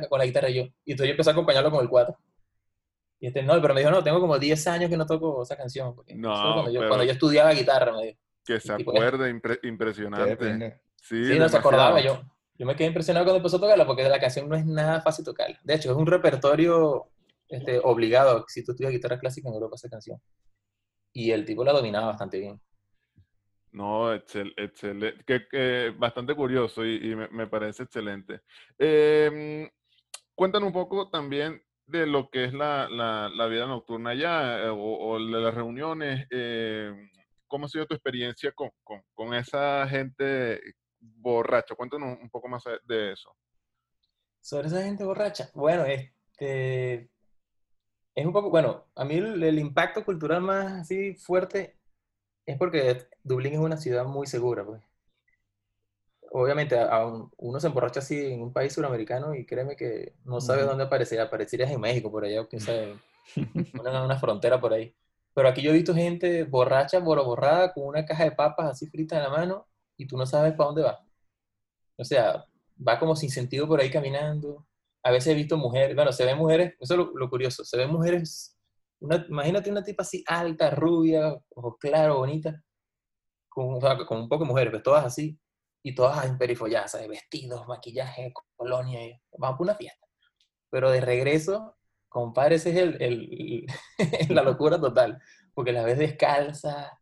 con 0.10 0.20
la 0.20 0.26
guitarra 0.26 0.50
y 0.50 0.56
yo. 0.56 0.64
Y 0.86 0.92
entonces 0.92 1.08
yo 1.08 1.12
empecé 1.12 1.30
a 1.32 1.34
acompañarlo 1.34 1.70
con 1.70 1.82
el 1.82 1.90
cuatro. 1.90 2.18
Y 3.20 3.28
este, 3.28 3.44
no, 3.44 3.62
pero 3.62 3.74
me 3.74 3.82
dijo, 3.82 3.92
no, 3.92 4.04
tengo 4.04 4.20
como 4.20 4.40
10 4.40 4.68
años 4.68 4.90
que 4.90 4.98
no 4.98 5.06
toco 5.06 5.44
esa 5.44 5.56
canción. 5.56 5.96
no, 6.16 6.54
cuando 6.54 6.72
yo, 6.72 6.88
cuando 6.88 7.04
yo 7.04 7.12
estudiaba 7.12 7.52
guitarra, 7.52 7.92
me 7.92 8.06
dijo. 8.08 8.20
Que 8.46 8.60
se 8.60 8.74
acuerde, 8.74 9.30
impresionante. 9.64 10.82
Sí, 10.96 11.38
no 11.38 11.50
se 11.50 11.58
acordaba 11.58 12.02
yo. 12.02 12.22
Yo 12.58 12.68
me 12.68 12.76
quedé 12.76 12.88
impresionado 12.88 13.26
cuando 13.26 13.38
empezó 13.38 13.58
a 13.58 13.62
tocarla 13.62 13.88
porque 13.88 14.08
la 14.08 14.20
canción 14.20 14.48
no 14.48 14.56
es 14.56 14.66
nada 14.66 15.02
fácil 15.02 15.26
tocarla. 15.26 15.60
De 15.64 15.74
hecho, 15.74 15.92
es 15.92 15.98
un 15.98 16.06
repertorio 16.06 17.08
este, 17.48 17.80
obligado. 17.84 18.46
Si 18.48 18.64
tú 18.64 18.72
estudias 18.74 18.94
guitarra 18.94 19.20
clásica 19.20 19.50
en 19.50 19.56
Europa, 19.56 19.76
esa 19.76 19.90
canción. 19.90 20.22
Y 21.12 21.32
el 21.32 21.44
tipo 21.44 21.64
la 21.64 21.74
dominaba 21.74 22.08
bastante 22.08 22.40
bien. 22.40 22.62
No, 23.72 24.14
excelente. 24.14 25.16
Que, 25.26 25.94
bastante 25.98 26.36
curioso 26.36 26.86
y, 26.86 27.16
me, 27.16 27.48
parece 27.48 27.84
excelente. 27.84 28.42
Eh, 28.78 29.70
cuéntanos 30.36 30.68
un 30.68 30.74
poco 30.74 31.10
también 31.10 31.62
de 31.86 32.06
lo 32.06 32.30
que 32.30 32.46
es 32.46 32.54
la, 32.54 32.88
la, 32.90 33.48
vida 33.48 33.66
nocturna 33.66 34.12
allá 34.12 34.66
eh, 34.66 34.70
o, 34.70 35.18
de 35.18 35.42
las 35.42 35.54
reuniones. 35.54 36.28
Eh, 36.30 36.94
¿Cómo 37.52 37.66
ha 37.66 37.70
sido 37.70 37.86
tu 37.86 37.94
experiencia 37.94 38.54
con, 38.54 38.70
con, 38.82 39.04
con, 39.14 39.34
esa 39.34 39.86
gente 39.86 40.62
borracha? 41.02 41.76
Cuéntanos 41.76 42.18
un 42.22 42.30
poco 42.30 42.48
más 42.48 42.64
de 42.86 43.12
eso. 43.12 43.36
Sobre 44.40 44.70
esa 44.70 44.82
gente 44.82 45.04
borracha. 45.04 45.52
Bueno, 45.54 45.84
este 45.84 47.12
es 48.16 48.26
un 48.26 48.32
poco, 48.32 48.50
bueno, 48.50 48.86
a 48.96 49.04
mí 49.04 49.16
el, 49.16 49.60
impacto 49.60 50.06
cultural 50.06 50.42
más 50.42 50.72
así 50.84 51.16
fuerte 51.16 51.78
es 52.46 52.58
porque 52.58 53.06
Dublín 53.22 53.56
es 53.56 53.60
una 53.60 53.76
ciudad 53.76 54.06
muy 54.06 54.28
segura, 54.28 54.66
pues. 54.66 54.82
Obviamente, 56.32 56.78
uno 57.38 57.60
se 57.60 57.68
emborracha 57.68 58.00
así 58.00 58.32
en 58.32 58.44
un 58.44 58.54
país 58.54 58.72
suramericano 58.72 59.36
y 59.36 59.46
créeme 59.46 59.76
que 59.76 60.16
no 60.24 60.40
sabe 60.40 60.62
dónde 60.64 60.86
aparecería. 60.86 61.26
Aparecerías 61.26 61.70
en 61.70 61.82
México, 61.82 62.10
por 62.10 62.24
allá, 62.24 62.40
o 62.40 62.48
quién 62.48 62.62
sabe, 62.62 62.96
una, 63.78 64.06
una 64.06 64.18
frontera 64.18 64.62
por 64.62 64.72
ahí. 64.72 64.96
Pero 65.34 65.48
aquí 65.48 65.62
yo 65.62 65.72
he 65.72 65.76
visto 65.76 65.94
gente 65.94 66.44
borracha, 66.44 67.00
borrada, 67.00 67.74
con 67.74 67.86
una 67.86 68.06
caja 68.06 68.26
de 68.26 68.32
papas 68.32 68.72
así 68.72 68.88
frita 68.88 69.17
en 69.17 69.24
la 69.24 69.30
mano 69.30 69.67
y 69.98 70.08
tú 70.08 70.17
no 70.17 70.26
sabes 70.26 70.54
para 70.54 70.67
dónde 70.67 70.84
va. 70.84 71.00
O 71.98 72.04
sea, 72.04 72.46
va 72.88 73.00
como 73.00 73.15
sin 73.15 73.30
sentido 73.30 73.67
por 73.67 73.80
ahí 73.80 73.89
caminando. 73.89 74.67
A 75.04 75.12
veces 75.12 75.34
he 75.34 75.36
visto 75.36 75.58
mujeres, 75.58 75.96
bueno, 75.96 76.12
se 76.12 76.26
ven 76.26 76.38
mujeres, 76.38 76.76
eso 76.80 76.94
es 76.94 77.00
lo, 77.15 77.30
curioso, 77.30 77.63
se 77.63 77.78
ven 77.78 77.91
mujeres, 77.91 78.58
una, 79.00 79.26
imagínate 79.28 79.72
una 79.72 79.84
tipa 79.84 80.04
así 80.04 80.24
alta, 80.28 80.70
rubia, 80.70 81.36
ojo 81.56 81.78
claro, 81.80 82.17
bonita, 82.17 82.62
con, 83.50 83.80
con 83.80 84.20
un 84.20 84.30
poco 84.30 84.44
de 84.44 84.50
mujeres, 84.50 84.72
pero 84.72 84.84
todas 84.84 85.06
así, 85.06 85.39
y 85.84 85.96
todas 85.96 86.26
emperifolladas, 86.26 86.94
de 86.94 87.08
vestidos, 87.08 87.67
maquillaje, 87.67 88.32
colonia, 88.56 89.20
vamos 89.38 89.58
por 89.58 89.65
una 89.65 89.76
fiesta. 89.76 90.06
Pero 90.70 90.91
de 90.91 91.02
regreso, 91.02 91.76
compadre, 92.12 92.56
ese 92.56 92.71
es 92.71 92.78
el, 92.78 93.02
el, 93.02 93.65
la 94.30 94.43
locura 94.43 94.80
total, 94.80 95.17
porque 95.54 95.71
las 95.71 95.86
ves 95.86 95.97
descalza, 95.97 97.00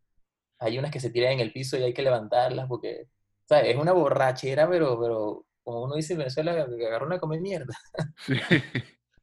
hay 0.59 0.77
unas 0.77 0.91
que 0.91 0.99
se 0.99 1.09
tiran 1.09 1.33
en 1.33 1.39
el 1.39 1.51
piso 1.51 1.77
y 1.77 1.83
hay 1.83 1.93
que 1.93 2.03
levantarlas 2.03 2.67
porque, 2.67 3.07
¿sabes? 3.45 3.71
Es 3.71 3.75
una 3.75 3.91
borrachera, 3.91 4.69
pero, 4.69 4.99
pero 5.01 5.45
como 5.63 5.83
uno 5.83 5.95
dice 5.95 6.13
en 6.13 6.19
Venezuela, 6.19 6.67
que 6.77 6.85
agarra 6.85 7.15
a 7.15 7.19
comer 7.19 7.41
mierda. 7.41 7.73
Sí. 8.25 8.39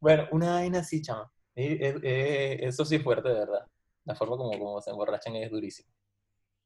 bueno, 0.00 0.26
una 0.32 0.54
vaina 0.54 0.80
así, 0.80 1.02
chama. 1.02 1.30
eso 1.54 2.84
sí 2.84 2.96
es 2.96 3.02
fuerte, 3.02 3.28
de 3.28 3.34
verdad. 3.34 3.66
La 4.04 4.14
forma 4.14 4.36
como, 4.36 4.58
como 4.58 4.80
se 4.80 4.90
emborrachan 4.90 5.36
es 5.36 5.50
durísima. 5.50 5.90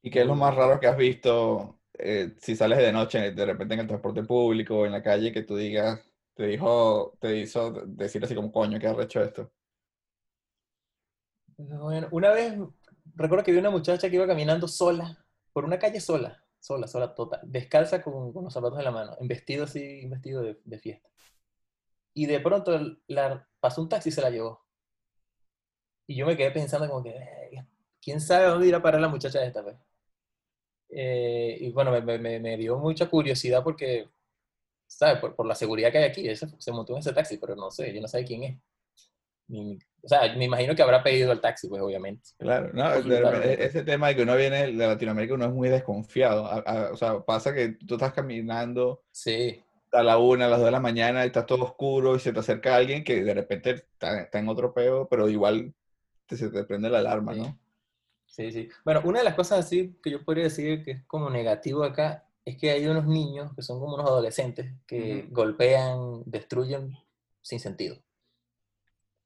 ¿Y 0.02 0.10
qué 0.10 0.22
es 0.22 0.26
lo 0.26 0.34
más 0.34 0.54
raro 0.54 0.80
que 0.80 0.86
has 0.86 0.96
visto 0.96 1.78
eh, 1.98 2.34
si 2.38 2.56
sales 2.56 2.78
de 2.78 2.92
noche, 2.92 3.32
de 3.32 3.46
repente 3.46 3.74
en 3.74 3.80
el 3.80 3.86
transporte 3.86 4.22
público 4.22 4.78
o 4.78 4.86
en 4.86 4.92
la 4.92 5.02
calle, 5.02 5.32
que 5.32 5.42
tú 5.42 5.56
digas, 5.56 6.00
te 6.40 6.46
dijo, 6.46 7.18
te 7.20 7.36
hizo 7.36 7.70
decir 7.86 8.24
así 8.24 8.34
como, 8.34 8.50
coño, 8.50 8.78
¿qué 8.78 8.86
has 8.86 8.98
hecho 8.98 9.20
esto? 9.22 9.52
Bueno, 11.58 12.08
una 12.12 12.30
vez 12.30 12.54
recuerdo 13.14 13.44
que 13.44 13.52
vi 13.52 13.58
una 13.58 13.68
muchacha 13.68 14.08
que 14.08 14.16
iba 14.16 14.26
caminando 14.26 14.66
sola, 14.66 15.22
por 15.52 15.66
una 15.66 15.78
calle 15.78 16.00
sola, 16.00 16.42
sola, 16.58 16.86
sola, 16.86 17.14
total, 17.14 17.40
descalza 17.44 18.02
con, 18.02 18.32
los 18.32 18.54
zapatos 18.54 18.78
en 18.78 18.84
la 18.86 18.90
mano, 18.90 19.16
en 19.20 19.28
vestido 19.28 19.64
así, 19.64 20.00
en 20.00 20.08
vestido 20.08 20.42
de, 20.42 20.78
fiesta. 20.78 21.10
Y 22.14 22.24
de 22.24 22.40
pronto 22.40 22.72
la, 23.08 23.46
pasó 23.60 23.82
un 23.82 23.90
taxi 23.90 24.08
y 24.08 24.12
se 24.12 24.22
la 24.22 24.30
llevó. 24.30 24.64
Y 26.06 26.16
yo 26.16 26.24
me 26.26 26.38
quedé 26.38 26.52
pensando 26.52 26.88
como 26.88 27.02
que, 27.02 27.14
¿quién 28.00 28.18
sabe 28.20 28.46
dónde 28.46 28.66
irá 28.68 28.78
a 28.78 28.82
parar 28.82 29.02
la 29.02 29.08
muchacha 29.08 29.44
esta 29.44 29.60
vez? 29.60 29.76
Eh, 30.88 31.58
y 31.60 31.70
bueno, 31.72 31.90
me, 31.90 32.18
me, 32.18 32.40
me, 32.40 32.56
dio 32.56 32.78
mucha 32.78 33.08
curiosidad 33.10 33.62
porque 33.62 34.08
¿sabes? 34.90 35.18
Por, 35.20 35.34
por, 35.34 35.46
la 35.46 35.54
seguridad 35.54 35.92
que 35.92 35.98
hay 35.98 36.04
aquí. 36.04 36.28
Ese, 36.28 36.48
se 36.58 36.72
montó 36.72 36.92
en 36.92 36.98
ese 36.98 37.12
taxi, 37.12 37.38
pero 37.38 37.54
no 37.54 37.70
sé, 37.70 37.94
yo 37.94 38.00
no 38.00 38.08
sé 38.08 38.24
quién 38.24 38.42
es. 38.42 38.56
o 40.02 40.08
sea, 40.08 40.34
me 40.36 40.44
imagino 40.44 40.74
que 40.74 40.82
habrá 40.82 41.02
pedido 41.02 41.32
el 41.32 41.40
taxi, 41.40 41.68
pues 41.68 41.80
obviamente. 41.80 42.30
Claro, 42.38 42.70
no, 42.72 42.92
ese 42.92 43.82
tema 43.84 44.08
de 44.08 44.16
que 44.16 44.22
uno 44.22 44.36
viene 44.36 44.66
de 44.66 44.86
Latinoamérica, 44.86 45.34
uno 45.34 45.46
es 45.46 45.52
muy 45.52 45.68
desconfiado. 45.68 46.44
o 46.92 46.96
sea, 46.96 47.20
pasa 47.20 47.54
que 47.54 47.76
tú 47.86 47.94
estás 47.94 48.12
caminando 48.12 49.02
sí. 49.12 49.62
a 49.92 50.02
la 50.02 50.18
una, 50.18 50.46
a 50.46 50.48
las 50.48 50.58
dos 50.58 50.66
de 50.66 50.72
la 50.72 50.80
mañana, 50.80 51.24
y 51.24 51.28
está 51.28 51.46
todo 51.46 51.64
oscuro 51.64 52.16
y 52.16 52.20
se 52.20 52.32
te 52.32 52.40
acerca 52.40 52.76
alguien 52.76 53.04
que 53.04 53.22
de 53.22 53.34
repente 53.34 53.70
está, 53.70 54.20
está 54.22 54.38
en 54.40 54.48
otro 54.48 54.74
peo, 54.74 55.08
pero 55.08 55.28
igual 55.28 55.72
te, 56.26 56.36
se 56.36 56.50
te 56.50 56.64
prende 56.64 56.90
la 56.90 56.98
alarma, 56.98 57.32
¿no? 57.32 57.58
Sí, 58.26 58.52
sí. 58.52 58.68
Bueno, 58.84 59.02
una 59.04 59.20
de 59.20 59.24
las 59.24 59.34
cosas 59.34 59.60
así 59.60 59.98
que 60.02 60.10
yo 60.10 60.24
podría 60.24 60.44
decir 60.44 60.84
que 60.84 60.92
es 60.92 61.04
como 61.06 61.30
negativo 61.30 61.82
acá 61.82 62.29
es 62.44 62.56
que 62.56 62.70
hay 62.70 62.86
unos 62.86 63.06
niños 63.06 63.52
que 63.54 63.62
son 63.62 63.78
como 63.80 63.94
unos 63.94 64.06
adolescentes 64.06 64.74
que 64.86 65.28
golpean, 65.30 66.22
destruyen 66.26 66.96
sin 67.42 67.60
sentido. 67.60 67.96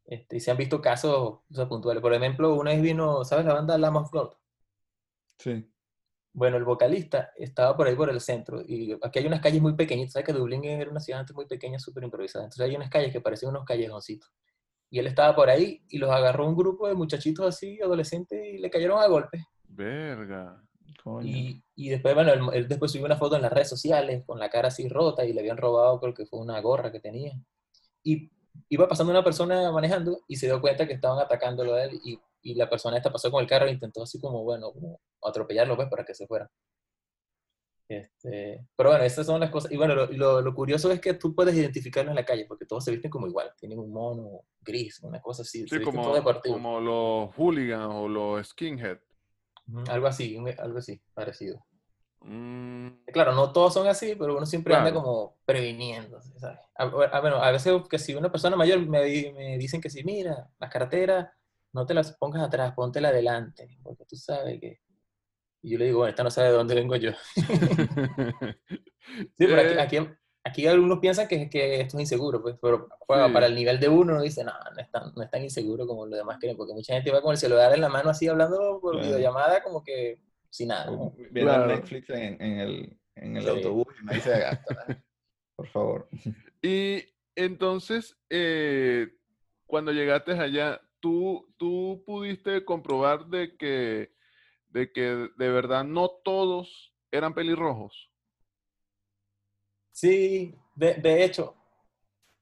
Este, 0.07 0.37
y 0.37 0.41
se 0.41 0.51
han 0.51 0.57
visto 0.57 0.81
casos 0.81 1.41
puntuales. 1.69 2.03
Por 2.03 2.13
ejemplo, 2.13 2.55
una 2.55 2.73
vez 2.73 2.83
vino, 2.83 3.25
¿sabes 3.25 3.47
la 3.47 3.55
banda 3.55 3.79
Lamb 3.79 3.97
of 3.97 4.35
Sí. 5.39 5.71
Bueno, 6.33 6.57
el 6.57 6.65
vocalista 6.65 7.33
estaba 7.37 7.77
por 7.77 7.87
ahí 7.87 7.95
por 7.95 8.11
el 8.11 8.21
centro 8.21 8.61
y 8.67 8.93
aquí 9.03 9.21
hay 9.21 9.27
unas 9.27 9.41
calles 9.41 9.63
muy 9.63 9.75
pequeñitas. 9.75 10.15
¿Sabes 10.15 10.27
que 10.27 10.33
Dublín 10.33 10.65
era 10.65 10.91
una 10.91 11.01
ciudad 11.01 11.21
antes 11.21 11.35
muy 11.35 11.47
pequeña, 11.47 11.79
súper 11.79 12.03
improvisada? 12.03 12.45
Entonces 12.45 12.67
hay 12.67 12.75
unas 12.75 12.91
calles 12.91 13.13
que 13.13 13.21
parecen 13.21 13.51
unos 13.51 13.65
callejoncitos. 13.65 14.31
Y 14.91 14.99
él 14.99 15.07
estaba 15.07 15.35
por 15.35 15.49
ahí 15.49 15.85
y 15.89 15.99
los 15.99 16.11
agarró 16.11 16.47
un 16.49 16.57
grupo 16.57 16.89
de 16.89 16.95
muchachitos 16.95 17.47
así, 17.47 17.81
adolescentes, 17.81 18.41
y 18.45 18.59
le 18.59 18.71
cayeron 18.71 19.01
a 19.01 19.07
golpes. 19.07 19.43
Verga. 19.69 20.64
Y, 21.23 21.63
y, 21.75 21.89
después, 21.91 22.15
bueno, 22.15 22.53
él, 22.53 22.67
después 22.67 22.91
subió 22.91 23.05
una 23.05 23.17
foto 23.17 23.37
en 23.37 23.43
las 23.43 23.53
redes 23.53 23.69
sociales 23.69 24.25
con 24.25 24.39
la 24.39 24.49
cara 24.49 24.69
así 24.69 24.89
rota 24.89 25.25
y 25.25 25.35
le 25.35 25.41
habían 25.41 25.59
robado, 25.59 26.01
creo 26.01 26.15
que 26.15 26.25
fue 26.25 26.41
una 26.41 26.61
gorra 26.61 26.91
que 26.91 27.01
tenía. 27.01 27.39
Y 28.03 28.31
iba 28.71 28.89
pasando 28.89 29.13
una 29.13 29.23
persona 29.23 29.71
manejando 29.71 30.21
y 30.29 30.37
se 30.37 30.47
dio 30.47 30.61
cuenta 30.61 30.87
que 30.87 30.95
estaban 30.95 31.19
atacándolo 31.19 31.75
a 31.75 31.85
él 31.85 32.01
y, 32.05 32.19
y 32.43 32.55
la 32.55 32.71
persona 32.71 32.97
esta 32.97 33.13
pasó 33.13 33.31
con 33.31 33.43
el 33.43 33.49
carro 33.49 33.67
e 33.67 33.73
intentó 33.73 34.03
así 34.03 34.19
como, 34.19 34.45
bueno, 34.45 34.73
como 34.73 35.01
atropellarlo 35.23 35.77
pues 35.77 35.89
para 35.89 36.05
que 36.05 36.15
se 36.15 36.27
fuera. 36.27 36.51
Este, 37.87 38.67
pero 38.75 38.91
bueno, 38.91 39.05
esas 39.05 39.27
son 39.27 39.41
las 39.41 39.51
cosas. 39.51 39.71
Y 39.71 39.77
bueno, 39.77 39.95
lo, 39.95 40.41
lo, 40.41 40.55
curioso 40.55 40.91
es 40.91 41.01
que 41.01 41.15
tú 41.15 41.35
puedes 41.35 41.55
identificarlo 41.55 42.11
en 42.11 42.17
la 42.17 42.25
calle 42.25 42.47
porque 42.47 42.65
todos 42.65 42.85
se 42.85 42.91
visten 42.91 43.11
como 43.11 43.27
igual. 43.27 43.53
Tienen 43.59 43.79
un 43.79 43.93
mono 43.93 44.43
gris, 44.63 45.03
una 45.03 45.21
cosa 45.21 45.43
así. 45.43 45.67
Sí, 45.69 45.81
como, 45.83 46.15
como 46.43 46.81
los 46.81 47.35
hooligans 47.35 47.95
o 47.95 48.09
los 48.09 48.49
skinhead. 48.49 48.99
Algo 49.89 50.07
así, 50.07 50.37
algo 50.59 50.79
así, 50.79 51.01
parecido. 51.15 51.65
Mm. 52.21 52.89
Claro, 53.13 53.33
no 53.33 53.53
todos 53.53 53.75
son 53.75 53.87
así, 53.87 54.15
pero 54.19 54.37
uno 54.37 54.47
siempre 54.47 54.75
anda 54.75 54.93
como 54.93 55.37
previniendo, 55.45 56.21
¿sabes? 56.39 56.59
A, 56.75 56.87
bueno, 56.87 57.37
a 57.37 57.51
veces 57.51 57.73
que 57.89 57.99
si 57.99 58.15
una 58.15 58.31
persona 58.31 58.57
mayor 58.57 58.81
me, 58.81 59.33
me 59.33 59.59
dicen 59.59 59.81
que 59.81 59.91
si, 59.91 60.05
mira, 60.05 60.49
las 60.59 60.71
carreteras, 60.71 61.29
no 61.73 61.87
te 61.87 61.95
las 61.95 62.17
pongas 62.17 62.43
atrás, 62.43 62.73
póntela 62.75 63.09
adelante, 63.09 63.79
porque 63.83 64.05
tú 64.07 64.17
sabes 64.17 64.61
que... 64.61 64.81
Y 65.63 65.71
yo 65.71 65.79
le 65.79 65.87
digo, 65.87 65.99
bueno, 65.99 66.11
esta 66.11 66.23
no 66.23 66.31
sabe 66.31 66.49
de 66.49 66.55
dónde 66.55 66.75
vengo 66.75 66.95
yo. 66.97 67.13
sí, 67.35 67.43
pero 69.39 69.61
aquí, 69.61 69.97
aquí 69.97 70.09
algunos 70.45 70.99
piensan 70.99 71.27
que, 71.27 71.49
que 71.49 71.81
esto 71.81 71.97
es 71.97 72.03
inseguro, 72.03 72.43
pues, 72.43 72.57
pero 72.61 72.89
para 73.07 73.47
el 73.47 73.55
nivel 73.55 73.81
de 73.81 73.89
uno 73.89 74.13
uno 74.13 74.23
dice, 74.23 74.45
no, 74.45 74.53
no 74.53 74.81
es, 74.81 74.91
tan, 74.91 75.13
no 75.15 75.23
es 75.23 75.31
tan 75.31 75.43
inseguro 75.43 75.87
como 75.87 76.07
los 76.07 76.19
demás 76.19 76.39
creen, 76.39 76.57
porque 76.57 76.75
mucha 76.75 76.95
gente 76.95 77.11
va 77.11 77.23
con 77.23 77.33
el 77.33 77.39
celular 77.39 77.73
en 77.73 77.81
la 77.81 77.89
mano 77.89 78.11
así 78.11 78.29
hablando 78.29 78.79
por 78.81 79.01
videollamada 79.01 79.63
como 79.63 79.83
que 79.83 80.21
sin 80.51 80.69
nada. 80.69 80.91
Viendo 81.31 81.67
Netflix 81.67 82.11
en, 82.11 82.41
en, 82.41 82.59
el, 82.61 82.99
en 83.17 83.37
el 83.37 83.49
autobús 83.49 83.87
y 84.01 84.05
nadie 84.05 84.21
se 84.21 84.39
gasta. 84.39 85.03
por 85.57 85.67
favor. 85.69 86.09
Y 86.63 87.05
entonces, 87.35 88.17
eh, 88.31 89.09
cuando 89.67 89.93
llegaste 89.93 90.33
allá, 90.33 90.81
¿tú, 91.01 91.53
tú 91.57 92.03
pudiste 92.07 92.65
comprobar 92.65 93.27
de 93.27 93.57
que, 93.57 94.13
de 94.69 94.93
que 94.93 95.31
de 95.37 95.49
verdad 95.49 95.85
no 95.85 96.09
todos 96.09 96.93
eran 97.11 97.35
pelirrojos. 97.35 98.11
Sí, 99.95 100.53
de, 100.75 100.95
de 100.95 101.25
hecho, 101.25 101.55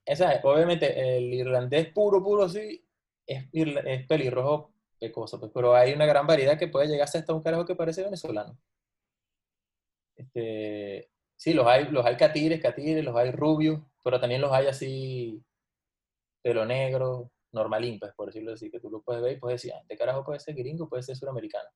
esa, 0.03 0.39
obviamente 0.43 1.17
el 1.17 1.31
irlandés 1.33 1.87
puro, 1.93 2.23
puro, 2.23 2.49
sí, 2.49 2.83
es, 3.27 3.47
es 3.53 4.07
pelirrojo 4.07 4.71
pecoso, 4.99 5.39
pues, 5.39 5.51
pero 5.53 5.75
hay 5.75 5.93
una 5.93 6.07
gran 6.07 6.25
variedad 6.25 6.57
que 6.57 6.67
puede 6.67 6.87
llegarse 6.87 7.19
hasta 7.19 7.33
un 7.33 7.43
carajo 7.43 7.65
que 7.65 7.75
parece 7.75 8.01
venezolano. 8.03 8.57
Este, 10.15 11.11
sí, 11.35 11.53
los 11.53 11.67
hay, 11.67 11.89
los 11.89 12.03
hay 12.03 12.17
catires, 12.17 12.59
catires, 12.59 13.05
los 13.05 13.15
hay 13.15 13.29
rubios, 13.29 13.81
pero 14.03 14.19
también 14.19 14.41
los 14.41 14.51
hay 14.51 14.65
así, 14.65 15.43
pelo 16.41 16.65
negro, 16.65 17.31
normalín, 17.51 17.99
pues, 17.99 18.13
por 18.15 18.27
decirlo 18.27 18.53
así, 18.53 18.71
que 18.71 18.79
tú 18.79 18.89
lo 18.89 19.03
puedes 19.03 19.21
ver 19.21 19.33
y 19.37 19.39
puedes 19.39 19.61
decir, 19.61 19.73
ah, 19.77 19.81
este 19.81 19.95
carajo 19.95 20.23
puede 20.25 20.39
ser 20.39 20.55
gringo, 20.55 20.89
puede 20.89 21.03
ser 21.03 21.15
suramericano. 21.15 21.69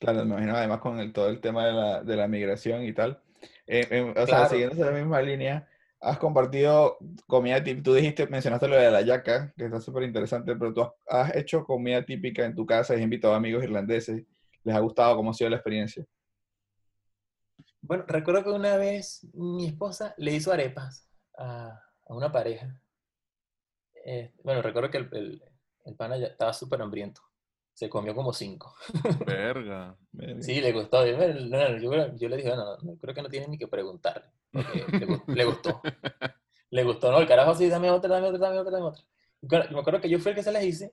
Claro, 0.00 0.24
me 0.24 0.32
imagino 0.32 0.56
además 0.56 0.80
con 0.80 0.98
el, 0.98 1.12
todo 1.12 1.28
el 1.28 1.40
tema 1.40 1.64
de 1.66 1.72
la, 1.72 2.02
de 2.02 2.16
la 2.16 2.26
migración 2.26 2.82
y 2.84 2.92
tal. 2.92 3.22
Eh, 3.66 3.86
eh, 3.90 4.14
o 4.16 4.26
sea, 4.26 4.48
siguiendo 4.48 4.74
esa 4.74 4.90
misma 4.90 5.22
línea, 5.22 5.68
has 6.00 6.18
compartido 6.18 6.98
comida 7.26 7.62
típica, 7.62 7.82
tú 7.82 7.94
dijiste, 7.94 8.26
mencionaste 8.26 8.68
lo 8.68 8.76
de 8.76 8.90
la 8.90 9.02
yaca, 9.02 9.52
que 9.56 9.64
está 9.64 9.80
súper 9.80 10.02
interesante, 10.02 10.54
pero 10.56 10.72
tú 10.74 10.86
has, 11.08 11.34
hecho 11.34 11.64
comida 11.64 12.04
típica 12.04 12.44
en 12.44 12.54
tu 12.54 12.66
casa, 12.66 12.94
has 12.94 13.00
invitado 13.00 13.34
a 13.34 13.38
amigos 13.38 13.64
irlandeses, 13.64 14.24
¿les 14.62 14.76
ha 14.76 14.80
gustado? 14.80 15.16
¿Cómo 15.16 15.30
ha 15.30 15.34
sido 15.34 15.50
la 15.50 15.56
experiencia? 15.56 16.04
Bueno, 17.80 18.04
recuerdo 18.06 18.44
que 18.44 18.50
una 18.50 18.76
vez 18.76 19.26
mi 19.32 19.66
esposa 19.66 20.14
le 20.16 20.32
hizo 20.32 20.52
arepas 20.52 21.08
a, 21.36 21.80
a 22.06 22.14
una 22.14 22.32
pareja. 22.32 22.80
Eh, 24.04 24.32
bueno, 24.42 24.62
recuerdo 24.62 24.90
que 24.90 24.98
el, 24.98 25.08
el, 25.12 25.42
el 25.84 25.94
pana 25.94 26.16
ya 26.18 26.26
estaba 26.26 26.52
súper 26.52 26.80
hambriento 26.82 27.22
se 27.74 27.88
comió 27.88 28.14
como 28.14 28.32
cinco. 28.32 28.74
Verga. 29.26 29.96
Sí, 30.40 30.60
le 30.60 30.72
gustó. 30.72 31.04
Yo, 31.04 31.16
le 31.18 32.36
dije, 32.36 32.48
no, 32.50 32.76
no, 32.78 32.96
creo 32.98 33.14
que 33.14 33.22
no 33.22 33.28
tiene 33.28 33.48
ni 33.48 33.58
que 33.58 33.66
preguntarle. 33.66 34.30
le, 34.52 35.44
gustó. 35.44 35.82
Le 36.70 36.82
gustó, 36.82 37.12
no, 37.12 37.20
el 37.20 37.28
carajo 37.28 37.54
sí, 37.54 37.68
dame 37.68 37.90
otra, 37.90 38.14
dame 38.14 38.28
otra, 38.28 38.38
dame 38.38 38.58
otra, 38.58 38.72
dame 38.72 38.86
otra. 38.86 39.04
Yo 39.42 39.74
me 39.74 39.80
acuerdo 39.80 40.00
que 40.00 40.08
yo 40.08 40.18
fui 40.18 40.30
el 40.30 40.36
que 40.36 40.42
se 40.42 40.50
las 40.50 40.64
hice. 40.64 40.92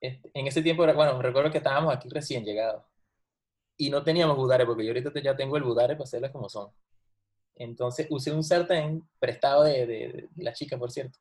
Este, 0.00 0.30
en 0.34 0.46
ese 0.46 0.62
tiempo, 0.62 0.84
bueno, 0.94 1.20
recuerdo 1.22 1.50
que 1.50 1.58
estábamos 1.58 1.94
aquí 1.94 2.08
recién 2.08 2.44
llegados. 2.44 2.84
Y 3.76 3.90
no 3.90 4.02
teníamos 4.02 4.36
budare, 4.36 4.66
porque 4.66 4.84
yo 4.84 4.90
ahorita 4.90 5.12
ya 5.20 5.36
tengo 5.36 5.56
el 5.56 5.62
budare 5.62 5.94
para 5.94 6.04
hacerlas 6.04 6.30
como 6.32 6.48
son. 6.48 6.70
Entonces 7.54 8.06
usé 8.10 8.32
un 8.32 8.42
sartén 8.42 9.08
prestado 9.18 9.64
de, 9.64 9.86
de, 9.86 10.28
la 10.36 10.52
chica, 10.52 10.78
por 10.78 10.90
cierto, 10.90 11.18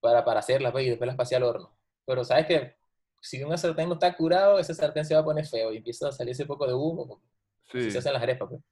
para, 0.00 0.24
para 0.24 0.40
hacerlas, 0.40 0.72
pues, 0.72 0.86
y 0.86 0.90
después 0.90 1.06
las 1.06 1.16
pasé 1.16 1.36
al 1.36 1.44
horno. 1.44 1.76
Pero 2.04 2.24
sabes 2.24 2.46
que 2.46 2.79
si 3.20 3.42
un 3.42 3.56
sartén 3.56 3.88
no 3.88 3.94
está 3.94 4.16
curado, 4.16 4.58
ese 4.58 4.74
sartén 4.74 5.04
se 5.04 5.14
va 5.14 5.20
a 5.20 5.24
poner 5.24 5.46
feo 5.46 5.72
y 5.72 5.78
empieza 5.78 6.08
a 6.08 6.12
salir 6.12 6.32
ese 6.32 6.46
poco 6.46 6.66
de 6.66 6.74
humo. 6.74 7.22
Sí. 7.70 7.90
se 7.90 7.98
hacen 7.98 8.12
las 8.12 8.22
arepas, 8.22 8.48
pues. 8.48 8.62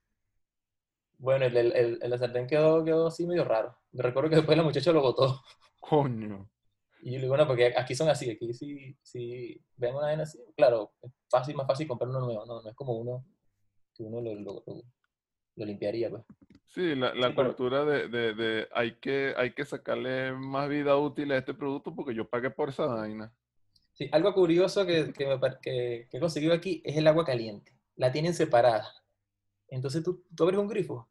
Bueno, 1.19 1.45
el, 1.47 1.57
el, 1.57 1.99
el, 2.01 2.19
sartén 2.19 2.47
quedó, 2.47 2.85
quedó 2.85 3.09
así 3.09 3.27
medio 3.27 3.45
raro. 3.45 3.77
Me 3.93 4.03
recuerdo 4.03 4.31
que 4.31 4.37
después 4.37 4.57
la 4.57 4.65
muchacha 4.65 4.93
lo 4.93 5.03
botó. 5.03 5.43
Coño. 5.81 6.49
Y 7.03 7.13
yo 7.13 7.17
le 7.17 7.23
digo, 7.23 7.29
bueno, 7.29 7.47
porque 7.47 7.75
aquí 7.77 7.95
son 7.95 8.09
así, 8.09 8.31
aquí 8.31 8.53
sí, 8.53 8.97
sí 9.03 9.61
ven 9.77 9.95
una 9.95 10.09
vez 10.09 10.21
así, 10.21 10.39
claro, 10.57 10.93
es 11.01 11.13
fácil, 11.31 11.55
más 11.55 11.67
fácil 11.67 11.87
comprar 11.87 12.11
uno 12.11 12.21
nuevo, 12.21 12.45
no, 12.45 12.61
no 12.61 12.69
es 12.69 12.75
como 12.75 12.99
uno 12.99 13.25
que 13.95 14.03
uno 14.03 14.21
lo, 14.21 14.35
lo, 14.35 14.65
lo, 15.57 15.65
limpiaría, 15.65 16.11
pues. 16.11 16.25
Sí, 16.67 16.95
la, 16.97 17.15
la 17.15 17.35
cultura 17.35 17.85
de, 17.85 18.09
de, 18.09 18.35
de, 18.35 18.69
hay, 18.73 18.97
que, 18.97 19.33
hay 19.37 19.53
que 19.53 19.65
sacarle 19.65 20.33
más 20.33 20.69
vida 20.69 20.97
útil 20.97 21.31
a 21.33 21.39
este 21.39 21.55
producto 21.55 21.95
porque 21.95 22.15
yo 22.15 22.29
pagué 22.29 22.51
por 22.51 22.69
esa 22.69 22.87
vaina. 22.87 23.33
Sí, 23.99 24.09
algo 24.13 24.33
curioso 24.33 24.87
que, 24.87 25.13
que, 25.13 25.27
me, 25.27 25.41
que, 25.61 26.09
he 26.13 26.21
conseguido 26.21 26.55
aquí 26.55 26.81
es 26.85 26.97
el 26.97 27.09
agua 27.09 27.25
caliente. 27.25 27.77
La 27.97 28.13
tienen 28.13 28.33
separada. 28.33 28.89
Entonces 29.67 30.05
tú, 30.05 30.25
tú 30.37 30.45
abres 30.45 30.61
un 30.61 30.69
grifo 30.69 31.09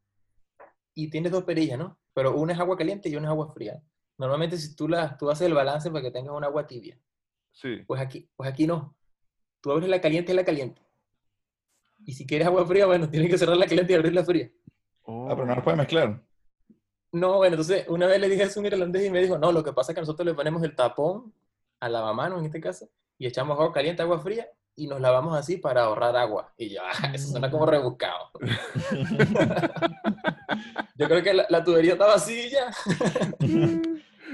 y 0.93 1.09
tienes 1.09 1.33
dos 1.33 1.43
perillas, 1.43 1.77
¿no? 1.77 1.99
Pero 2.13 2.37
una 2.37 2.53
es 2.53 2.59
agua 2.59 2.77
caliente 2.77 3.09
y 3.09 3.17
una 3.17 3.27
es 3.27 3.31
agua 3.31 3.51
fría. 3.51 3.83
Normalmente 4.17 4.55
si 4.55 4.73
tú, 4.73 4.87
la, 4.87 5.17
tú 5.17 5.29
haces 5.29 5.47
el 5.47 5.53
balance 5.53 5.91
para 5.91 6.01
que 6.01 6.11
tengas 6.11 6.33
un 6.33 6.45
agua 6.45 6.65
tibia. 6.65 6.97
Sí. 7.51 7.83
Pues 7.85 7.99
aquí, 7.99 8.29
pues 8.37 8.49
aquí 8.49 8.65
no. 8.65 8.95
Tú 9.59 9.73
abres 9.73 9.89
la 9.89 9.99
caliente 9.99 10.31
y 10.31 10.35
la 10.35 10.45
caliente. 10.45 10.81
Y 12.05 12.13
si 12.13 12.25
quieres 12.25 12.47
agua 12.47 12.65
fría, 12.65 12.85
bueno, 12.85 13.09
tienes 13.11 13.29
que 13.29 13.37
cerrar 13.37 13.57
la 13.57 13.67
caliente 13.67 13.91
y 13.91 13.95
abrir 13.97 14.13
la 14.13 14.23
fría. 14.23 14.49
Ah, 15.05 15.33
pero 15.35 15.45
no 15.45 15.55
lo 15.55 15.61
puedes 15.61 15.77
mezclar. 15.77 16.23
No, 17.11 17.35
bueno, 17.35 17.55
entonces 17.55 17.85
una 17.89 18.07
vez 18.07 18.21
le 18.21 18.29
dije 18.29 18.43
a 18.43 18.59
un 18.59 18.65
irlandés 18.65 19.05
y 19.05 19.09
me 19.09 19.21
dijo, 19.21 19.37
no, 19.37 19.51
lo 19.51 19.61
que 19.61 19.73
pasa 19.73 19.91
es 19.91 19.95
que 19.95 20.01
nosotros 20.01 20.25
le 20.25 20.33
ponemos 20.33 20.63
el 20.63 20.73
tapón 20.73 21.33
a 21.79 21.89
lavamanos 21.89 22.39
en 22.39 22.45
este 22.45 22.59
caso, 22.61 22.89
y 23.17 23.27
echamos 23.27 23.57
agua 23.57 23.73
caliente, 23.73 24.01
agua 24.01 24.19
fría, 24.19 24.47
y 24.75 24.87
nos 24.87 25.01
lavamos 25.01 25.35
así 25.35 25.57
para 25.57 25.83
ahorrar 25.83 26.15
agua. 26.15 26.53
Y 26.55 26.69
ya, 26.69 26.83
ah, 26.85 27.11
eso 27.13 27.29
suena 27.29 27.49
como 27.49 27.65
mm. 27.65 27.69
rebuscado. 27.69 28.29
Yo 30.95 31.07
creo 31.07 31.23
que 31.23 31.33
la, 31.33 31.63
tubería 31.63 31.93
estaba 31.93 32.13
así 32.15 32.49
ya. 32.49 32.71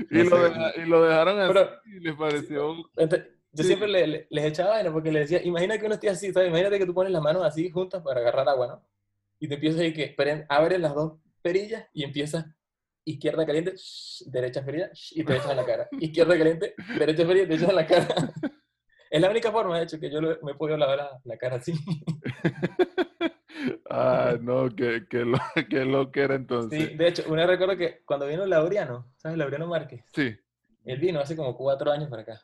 y, 0.10 0.24
lo 0.24 0.48
y, 0.78 0.86
lo 0.86 1.04
dejaron 1.04 1.40
así 1.40 1.60
y 1.86 2.00
les 2.00 2.16
pareció... 2.16 2.76
yo 3.52 3.64
siempre 3.64 3.88
les 4.30 4.46
echaba 4.46 4.72
vaina 4.72 4.92
porque 4.92 5.12
les 5.12 5.30
decía, 5.30 5.46
imagina 5.46 5.78
que 5.78 5.86
uno 5.86 5.96
esté 5.96 6.10
así, 6.10 6.32
¿sabes? 6.32 6.50
Imagínate 6.50 6.80
que 6.80 6.86
tú 6.86 6.94
pones 6.94 7.12
las 7.12 7.22
manos 7.22 7.44
así 7.44 7.70
juntas 7.70 8.02
para 8.02 8.22
agarrar 8.22 8.48
agua, 8.48 8.68
¿no? 8.68 8.82
Y 9.40 9.48
te 9.48 9.56
empiezas 9.56 9.80
a 9.80 9.84
decir 9.84 9.96
que 9.96 10.04
esperen, 10.06 10.46
abres 10.48 10.80
las 10.80 10.96
dos 10.96 11.20
perillas 11.42 11.86
y 11.94 12.04
empiezas 12.04 12.46
izquierda 13.06 13.46
caliente, 13.46 13.76
derecha 14.28 14.64
fría 14.64 14.92
y 15.12 15.24
te 15.24 15.36
echas 15.36 15.52
en 15.52 15.58
la 15.58 15.66
cara. 15.66 15.88
Izquierda 16.00 16.38
caliente, 16.38 16.76
derecha 16.98 17.26
fría 17.26 17.48
te 17.48 17.56
echas 17.56 17.70
en 17.70 17.76
la 17.76 17.86
cara. 17.86 18.34
Es 19.14 19.22
la 19.22 19.30
única 19.30 19.52
forma, 19.52 19.78
de 19.78 19.84
hecho, 19.84 20.00
que 20.00 20.10
yo 20.10 20.22
me 20.22 20.54
he 20.54 20.56
podido 20.56 20.76
lavar 20.76 21.20
la, 21.24 21.38
cara 21.38 21.58
así. 21.58 21.74
ah, 23.92 24.36
no, 24.42 24.76
que, 24.76 25.06
que, 25.08 25.24
lo, 25.24 25.38
que 25.70 25.86
lo 25.86 26.12
que 26.12 26.22
era 26.22 26.34
entonces. 26.34 26.90
Sí, 26.90 26.96
de 26.96 27.10
hecho, 27.10 27.24
una 27.28 27.46
recuerdo 27.46 27.78
que 27.78 28.02
cuando 28.06 28.26
vino 28.26 28.44
Laureano, 28.44 29.14
¿sabes? 29.18 29.38
Laureano 29.38 29.68
Márquez. 29.68 30.04
Sí. 30.16 30.36
Él 30.86 31.00
vino 31.00 31.20
hace 31.20 31.36
como 31.36 31.56
cuatro 31.56 31.92
años 31.92 32.10
para 32.10 32.24
acá. 32.24 32.42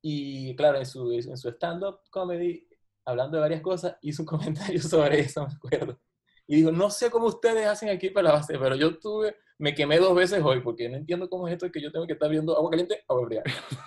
Y 0.00 0.56
claro, 0.56 0.78
en 0.78 0.86
su, 0.86 1.12
en 1.12 1.36
su 1.36 1.50
stand-up 1.50 1.98
comedy, 2.10 2.66
hablando 3.04 3.36
de 3.36 3.42
varias 3.42 3.60
cosas, 3.60 3.98
hizo 4.00 4.22
un 4.22 4.26
comentario 4.26 4.80
sobre 4.80 5.20
eso, 5.20 5.46
me 5.46 5.52
acuerdo. 5.52 6.00
Y 6.46 6.56
digo, 6.56 6.70
no 6.70 6.90
sé 6.90 7.10
cómo 7.10 7.26
ustedes 7.26 7.66
hacen 7.66 7.88
aquí 7.88 8.10
para 8.10 8.28
la 8.28 8.34
base, 8.34 8.58
pero 8.58 8.76
yo 8.76 8.98
tuve, 8.98 9.36
me 9.58 9.74
quemé 9.74 9.98
dos 9.98 10.14
veces 10.14 10.42
hoy, 10.42 10.60
porque 10.60 10.88
no 10.88 10.96
entiendo 10.96 11.28
cómo 11.28 11.48
es 11.48 11.54
esto 11.54 11.66
de 11.66 11.72
que 11.72 11.80
yo 11.80 11.90
tengo 11.90 12.06
que 12.06 12.12
estar 12.14 12.30
viendo 12.30 12.56
agua 12.56 12.70
caliente, 12.70 13.02
agua 13.08 13.26
fría. 13.26 13.42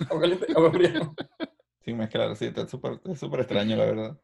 Agua 0.09 0.21
caliente, 0.21 0.47
agua 0.55 0.71
fría. 0.71 0.93
Sí, 1.87 1.93
mezclar, 1.93 2.35
sí, 2.35 2.51
es 2.53 2.69
súper 2.69 3.39
extraño, 3.39 3.77
la 3.77 3.85
verdad. 3.85 4.19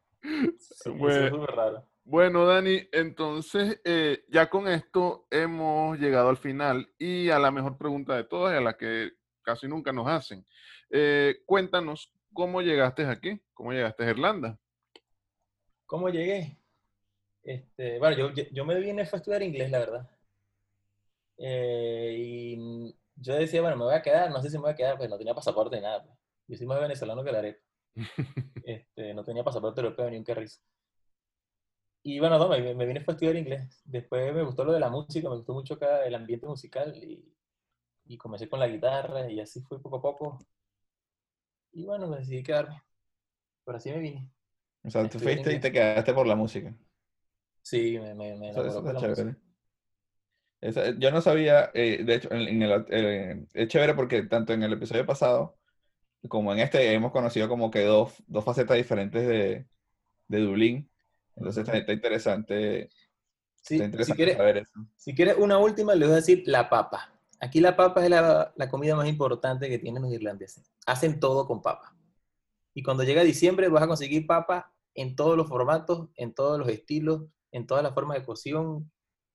bueno, 0.84 1.24
es 1.24 1.30
súper 1.30 1.56
raro. 1.56 1.88
Bueno, 2.04 2.44
Dani, 2.44 2.86
entonces 2.92 3.80
eh, 3.84 4.26
ya 4.28 4.50
con 4.50 4.68
esto 4.68 5.26
hemos 5.30 5.98
llegado 5.98 6.28
al 6.28 6.36
final 6.36 6.92
y 6.98 7.30
a 7.30 7.38
la 7.38 7.50
mejor 7.50 7.78
pregunta 7.78 8.14
de 8.14 8.24
todas 8.24 8.52
y 8.52 8.58
a 8.58 8.60
la 8.60 8.76
que 8.76 9.12
casi 9.40 9.66
nunca 9.66 9.90
nos 9.90 10.06
hacen. 10.06 10.44
Eh, 10.90 11.36
cuéntanos 11.46 12.12
cómo 12.34 12.60
llegaste 12.60 13.06
aquí, 13.06 13.40
cómo 13.54 13.72
llegaste 13.72 14.04
a 14.04 14.10
Irlanda. 14.10 14.58
¿Cómo 15.86 16.10
llegué? 16.10 16.58
Este, 17.44 17.98
bueno, 17.98 18.16
yo, 18.16 18.42
yo 18.52 18.64
me 18.64 18.80
vine 18.80 19.02
a 19.02 19.04
estudiar 19.04 19.42
inglés, 19.42 19.70
la 19.70 19.78
verdad. 19.78 20.10
Eh, 21.38 22.16
y 22.18 22.96
yo 23.16 23.34
decía, 23.34 23.60
bueno, 23.60 23.76
me 23.76 23.84
voy 23.84 23.94
a 23.94 24.02
quedar, 24.02 24.30
no 24.30 24.40
sé 24.42 24.50
si 24.50 24.56
me 24.56 24.62
voy 24.62 24.72
a 24.72 24.76
quedar, 24.76 24.96
pues 24.96 25.10
no 25.10 25.18
tenía 25.18 25.34
pasaporte 25.34 25.76
ni 25.76 25.82
nada. 25.82 26.02
Pues. 26.02 26.18
Yo 26.48 26.56
soy 26.56 26.66
más 26.66 26.80
venezolano 26.80 27.22
que 27.22 27.32
la 27.32 27.38
arepa. 27.38 27.60
Este, 28.66 29.12
no 29.12 29.22
tenía 29.24 29.44
pasaporte 29.44 29.82
europeo 29.82 30.08
ni 30.08 30.16
un 30.16 30.24
carrizo. 30.24 30.58
Y 32.02 32.18
bueno, 32.18 32.38
no, 32.38 32.48
me, 32.48 32.74
me, 32.74 32.86
vine 32.86 33.04
a 33.06 33.12
estudiar 33.12 33.36
inglés. 33.36 33.82
Después 33.84 34.34
me 34.34 34.42
gustó 34.42 34.64
lo 34.64 34.72
de 34.72 34.80
la 34.80 34.88
música, 34.88 35.28
me 35.28 35.36
gustó 35.36 35.52
mucho 35.52 35.74
acá 35.74 36.04
el 36.04 36.14
ambiente 36.14 36.46
musical 36.46 36.96
y, 36.96 37.30
y 38.06 38.16
comencé 38.16 38.48
con 38.48 38.60
la 38.60 38.68
guitarra 38.68 39.30
y 39.30 39.40
así 39.40 39.60
fue 39.62 39.80
poco 39.82 39.96
a 39.98 40.02
poco. 40.02 40.38
Y 41.72 41.84
bueno, 41.84 42.08
decidí 42.10 42.42
quedarme. 42.42 42.82
Pero 43.64 43.76
así 43.76 43.90
me 43.90 43.98
vine. 43.98 44.30
O 44.82 44.90
sea, 44.90 45.08
tú 45.08 45.18
fuiste 45.18 45.52
y 45.52 45.60
te 45.60 45.72
quedaste 45.72 46.12
por 46.12 46.26
la 46.26 46.36
música. 46.36 46.74
Sí, 47.64 47.98
me, 47.98 48.14
me, 48.14 48.36
me 48.36 48.52
chévere. 49.00 49.36
yo 50.98 51.10
no 51.10 51.22
sabía, 51.22 51.70
eh, 51.72 52.04
de 52.04 52.14
hecho, 52.14 52.30
en, 52.30 52.62
el, 52.62 52.84
eh, 52.90 53.46
es 53.54 53.68
chévere 53.68 53.94
porque 53.94 54.24
tanto 54.24 54.52
en 54.52 54.62
el 54.62 54.74
episodio 54.74 55.06
pasado 55.06 55.56
como 56.28 56.52
en 56.52 56.58
este 56.58 56.92
hemos 56.92 57.10
conocido 57.10 57.48
como 57.48 57.70
que 57.70 57.84
dos, 57.84 58.22
dos 58.26 58.44
facetas 58.44 58.76
diferentes 58.76 59.26
de, 59.26 59.66
de 60.28 60.40
Dublín. 60.40 60.90
Entonces 61.36 61.66
está, 61.66 61.92
interesante 61.92 62.90
Sí, 63.62 63.78
si, 63.78 64.12
quieres, 64.12 64.68
si 64.98 65.14
quieres 65.14 65.36
una 65.38 65.56
última, 65.56 65.94
le 65.94 66.04
voy 66.04 66.12
a 66.12 66.16
decir 66.16 66.42
la 66.44 66.68
papa. 66.68 67.10
Aquí 67.40 67.60
la 67.60 67.76
papa 67.76 68.04
es 68.04 68.10
la, 68.10 68.52
la, 68.54 68.68
comida 68.68 68.94
más 68.94 69.08
importante 69.08 69.70
que 69.70 69.78
tienen 69.78 70.02
los 70.02 70.12
irlandeses. 70.12 70.70
Hacen 70.84 71.18
todo 71.18 71.46
con 71.46 71.62
papa. 71.62 71.96
Y 72.74 72.82
cuando 72.82 73.04
llega 73.04 73.24
diciembre 73.24 73.70
vas 73.70 73.82
a 73.82 73.86
conseguir 73.86 74.26
papa 74.26 74.70
en 74.94 75.16
todos 75.16 75.38
los 75.38 75.48
formatos, 75.48 76.10
en 76.16 76.34
todos 76.34 76.58
los 76.58 76.68
estilos, 76.68 77.22
en 77.54 77.66
todas 77.66 77.82
las 77.82 77.94
formas 77.94 78.18
de 78.18 78.24
cocción. 78.24 78.90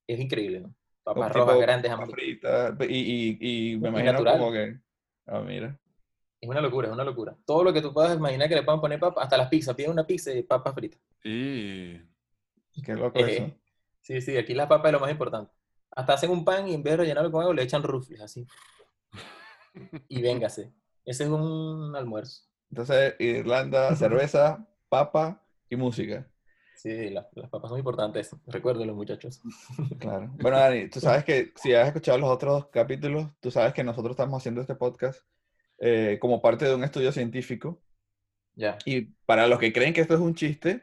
Es 0.08 0.20
increíble, 0.20 0.62
¿no? 0.62 0.76
Papas 1.04 1.34
rojas 1.34 1.60
grandes, 1.60 1.92
fritas. 2.12 2.76
Y, 2.88 3.38
y, 3.40 3.78
me 3.78 3.90
imagino 3.90 4.24
como 4.24 4.52
que... 4.52 4.80
Ah, 5.26 5.40
mira. 5.40 5.80
Es 6.42 6.50
una 6.50 6.62
locura, 6.62 6.88
es 6.88 6.94
una 6.94 7.04
locura. 7.04 7.36
Todo 7.46 7.64
lo 7.64 7.74
que 7.74 7.82
tú 7.82 7.94
puedas 7.94 8.16
imaginar 8.16 8.48
que 8.48 8.56
le 8.56 8.64
puedan 8.64 8.82
poner 8.82 9.00
papa, 9.00 9.24
hasta 9.24 9.38
las 9.38 9.50
pizzas, 9.50 9.76
piden 9.76 9.92
una 9.92 10.06
pizza 10.06 10.32
de 10.32 10.44
papas 10.44 10.74
fritas. 10.74 11.00
Sí. 11.24 12.02
Qué 12.84 12.96
loco 12.96 13.20
eso. 13.20 13.44
Eh, 13.44 13.60
Sí, 14.02 14.22
sí, 14.22 14.38
aquí 14.38 14.54
la 14.54 14.68
papa 14.68 14.88
es 14.88 14.94
lo 14.94 15.00
más 15.00 15.12
importante. 15.12 15.52
Hasta 15.92 16.14
hacen 16.14 16.32
un 16.32 16.46
pan 16.46 16.68
y 16.68 16.74
en 16.74 16.84
vez 16.84 16.94
de 16.94 16.98
rellenarlo 16.98 17.32
con 17.32 17.42
algo 17.42 17.54
le 17.54 17.64
echan 17.64 17.84
rufles, 17.84 18.22
así. 18.22 18.48
Y 20.08 20.22
véngase. 20.22 20.74
Ese 21.06 21.24
es 21.24 21.30
un 21.30 21.96
almuerzo. 21.96 22.44
Entonces, 22.72 23.16
Irlanda, 23.20 23.96
cerveza, 23.96 24.68
papa 24.90 25.44
y 25.70 25.76
música. 25.76 26.29
Sí, 26.82 27.10
las 27.10 27.26
papas 27.52 27.72
son 27.72 27.78
importantes, 27.78 28.34
recuérdenlo 28.48 28.96
muchachos. 28.96 29.42
Claro. 30.00 30.30
Bueno, 30.40 30.58
Dani, 30.58 30.88
tú 30.90 31.02
sabes 31.02 31.26
que 31.26 31.52
si 31.58 31.74
has 31.74 31.88
escuchado 31.88 32.18
los 32.18 32.30
otros 32.30 32.68
capítulos, 32.68 33.28
tú 33.42 33.52
sabes 33.52 33.74
que 33.74 33.84
nosotros 33.84 34.12
estamos 34.12 34.42
haciendo 34.42 34.62
este 34.62 34.76
podcast 34.76 35.20
eh, 35.80 36.18
como 36.22 36.42
parte 36.42 36.64
de 36.64 36.74
un 36.74 36.86
estudio 36.86 37.12
científico. 37.12 37.82
Ya. 38.56 38.78
Y 38.86 39.02
para 39.26 39.48
los 39.48 39.60
que 39.60 39.74
creen 39.74 39.94
que 39.94 40.00
esto 40.00 40.14
es 40.14 40.22
un 40.22 40.36
chiste, 40.36 40.82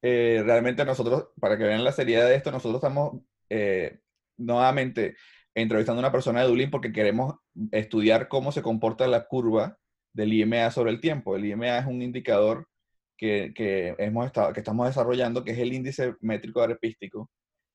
eh, 0.00 0.44
realmente 0.44 0.84
nosotros, 0.84 1.30
para 1.40 1.58
que 1.58 1.64
vean 1.64 1.82
la 1.82 1.90
seriedad 1.90 2.28
de 2.28 2.36
esto, 2.36 2.52
nosotros 2.52 2.76
estamos 2.76 3.20
eh, 3.50 3.98
nuevamente 4.36 5.16
entrevistando 5.56 5.98
a 5.98 6.04
una 6.04 6.12
persona 6.12 6.42
de 6.42 6.46
Dublín 6.46 6.70
porque 6.70 6.92
queremos 6.92 7.34
estudiar 7.72 8.28
cómo 8.28 8.52
se 8.52 8.62
comporta 8.62 9.08
la 9.08 9.26
curva 9.26 9.76
del 10.12 10.34
IMA 10.34 10.70
sobre 10.70 10.92
el 10.92 11.00
tiempo. 11.00 11.34
El 11.34 11.46
IMA 11.46 11.78
es 11.78 11.86
un 11.86 12.00
indicador 12.00 12.68
que, 13.16 13.94
hemos 13.98 14.26
estado, 14.26 14.52
que 14.52 14.60
estamos 14.60 14.86
desarrollando, 14.86 15.44
que 15.44 15.52
es 15.52 15.58
el 15.58 15.72
índice 15.72 16.14
métrico 16.20 16.60
arepístico, 16.62 17.30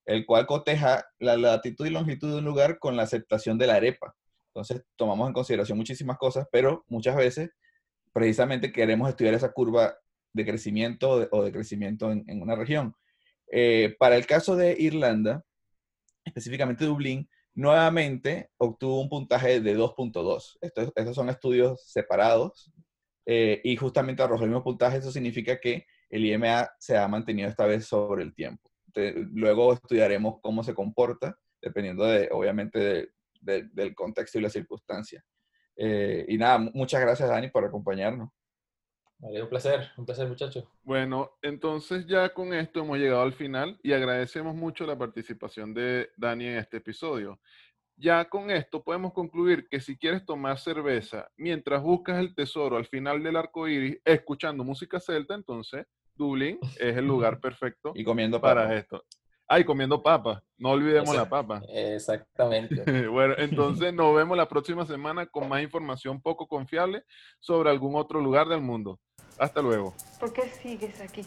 el 0.05 0.25
cual 0.25 0.45
coteja 0.45 1.05
la 1.19 1.37
latitud 1.37 1.85
y 1.85 1.89
longitud 1.89 2.31
de 2.31 2.39
un 2.39 2.45
lugar 2.45 2.79
con 2.79 2.95
la 2.95 3.03
aceptación 3.03 3.57
de 3.57 3.67
la 3.67 3.75
arepa. 3.75 4.15
Entonces, 4.53 4.83
tomamos 4.95 5.27
en 5.27 5.33
consideración 5.33 5.77
muchísimas 5.77 6.17
cosas, 6.17 6.47
pero 6.51 6.83
muchas 6.87 7.15
veces 7.15 7.51
precisamente 8.13 8.71
queremos 8.71 9.09
estudiar 9.09 9.35
esa 9.35 9.51
curva 9.51 9.95
de 10.33 10.45
crecimiento 10.45 11.27
o 11.31 11.43
de 11.43 11.51
crecimiento 11.51 12.11
en, 12.11 12.41
una 12.41 12.55
región. 12.55 12.95
Eh, 13.51 13.95
para 13.99 14.15
el 14.15 14.25
caso 14.25 14.55
de 14.55 14.75
Irlanda, 14.79 15.43
específicamente 16.25 16.85
Dublín, 16.85 17.29
nuevamente 17.53 18.49
obtuvo 18.57 19.01
un 19.01 19.09
puntaje 19.09 19.61
de 19.61 19.77
2.2. 19.77 20.57
Estos, 20.61 20.91
estos, 20.95 21.15
son 21.15 21.29
estudios 21.29 21.83
separados 21.89 22.71
eh, 23.29 23.59
y 23.61 23.75
justamente 23.75 24.23
arrojó 24.23 24.45
el 24.45 24.51
mismo 24.51 24.63
puntaje. 24.63 24.97
Eso 24.97 25.11
significa 25.11 25.59
que 25.59 25.85
el 26.09 26.25
IMA 26.25 26.69
se 26.79 26.97
ha 26.97 27.07
mantenido 27.09 27.49
esta 27.49 27.65
vez 27.65 27.85
sobre 27.85 28.23
el 28.23 28.33
tiempo. 28.33 28.71
luego 28.95 29.73
estudiaremos 29.73 30.39
cómo 30.41 30.63
se 30.63 30.73
comporta, 30.73 31.37
dependiendo 31.61 32.05
de, 32.05 32.29
obviamente, 32.31 33.09
del 33.41 33.93
contexto 33.93 34.39
y 34.39 34.41
la 34.41 34.49
circunstancia. 34.49 35.23
Eh, 35.75 36.25
y 36.29 36.37
nada, 36.37 36.57
muchas 36.73 37.01
gracias, 37.01 37.29
Dani, 37.29 37.49
por 37.49 37.65
acompañarnos 37.65 38.29
un 39.19 39.49
placer, 39.49 39.91
un 39.97 40.05
placer 40.05 40.27
muchachos. 40.27 40.65
Bueno, 40.83 41.31
entonces 41.41 42.05
ya 42.05 42.33
con 42.33 42.53
esto 42.53 42.81
hemos 42.81 42.97
llegado 42.97 43.21
al 43.21 43.33
final 43.33 43.79
y 43.81 43.93
agradecemos 43.93 44.55
mucho 44.55 44.85
la 44.85 44.97
participación 44.97 45.73
de 45.73 46.09
Dani 46.17 46.45
en 46.45 46.57
este 46.57 46.77
episodio. 46.77 47.39
Ya 47.99 48.29
con 48.29 48.51
esto 48.51 48.83
podemos 48.83 49.11
concluir 49.11 49.67
que 49.67 49.79
si 49.79 49.97
quieres 49.97 50.23
tomar 50.23 50.59
cerveza 50.59 51.27
mientras 51.35 51.81
buscas 51.81 52.19
el 52.19 52.35
tesoro 52.35 52.77
al 52.77 52.85
final 52.85 53.23
del 53.23 53.35
arco 53.35 53.67
iris 53.67 53.99
escuchando 54.05 54.63
música 54.63 54.99
celta, 54.99 55.33
entonces 55.33 55.87
Dublín 56.13 56.59
es 56.79 56.95
el 56.95 57.07
lugar 57.07 57.39
perfecto 57.39 57.93
y 57.95 58.03
comiendo 58.03 58.39
para 58.39 58.77
esto. 58.77 59.03
Ay, 59.49 59.63
comiendo 59.63 60.03
papas. 60.03 60.43
No 60.57 60.71
olvidemos 60.71 61.15
la 61.15 61.27
papa. 61.27 61.61
Exactamente. 61.69 63.07
bueno, 63.07 63.33
entonces 63.37 63.93
nos 63.93 64.15
vemos 64.15 64.37
la 64.37 64.47
próxima 64.47 64.85
semana 64.85 65.25
con 65.25 65.49
más 65.49 65.63
información 65.63 66.21
poco 66.21 66.47
confiable 66.47 67.03
sobre 67.39 67.69
algún 67.69 67.95
otro 67.95 68.21
lugar 68.21 68.47
del 68.47 68.61
mundo. 68.61 68.99
Hasta 69.39 69.61
luego. 69.61 69.95
¿Por 70.19 70.33
qué 70.33 70.43
sigues 70.49 70.99
aquí? 71.01 71.21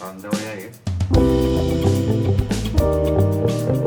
¿A 0.00 0.06
dónde 0.06 0.28
voy 0.28 0.44
a 0.44 0.60
ir? 0.60 1.67
Thank 2.78 3.72
you. 3.72 3.77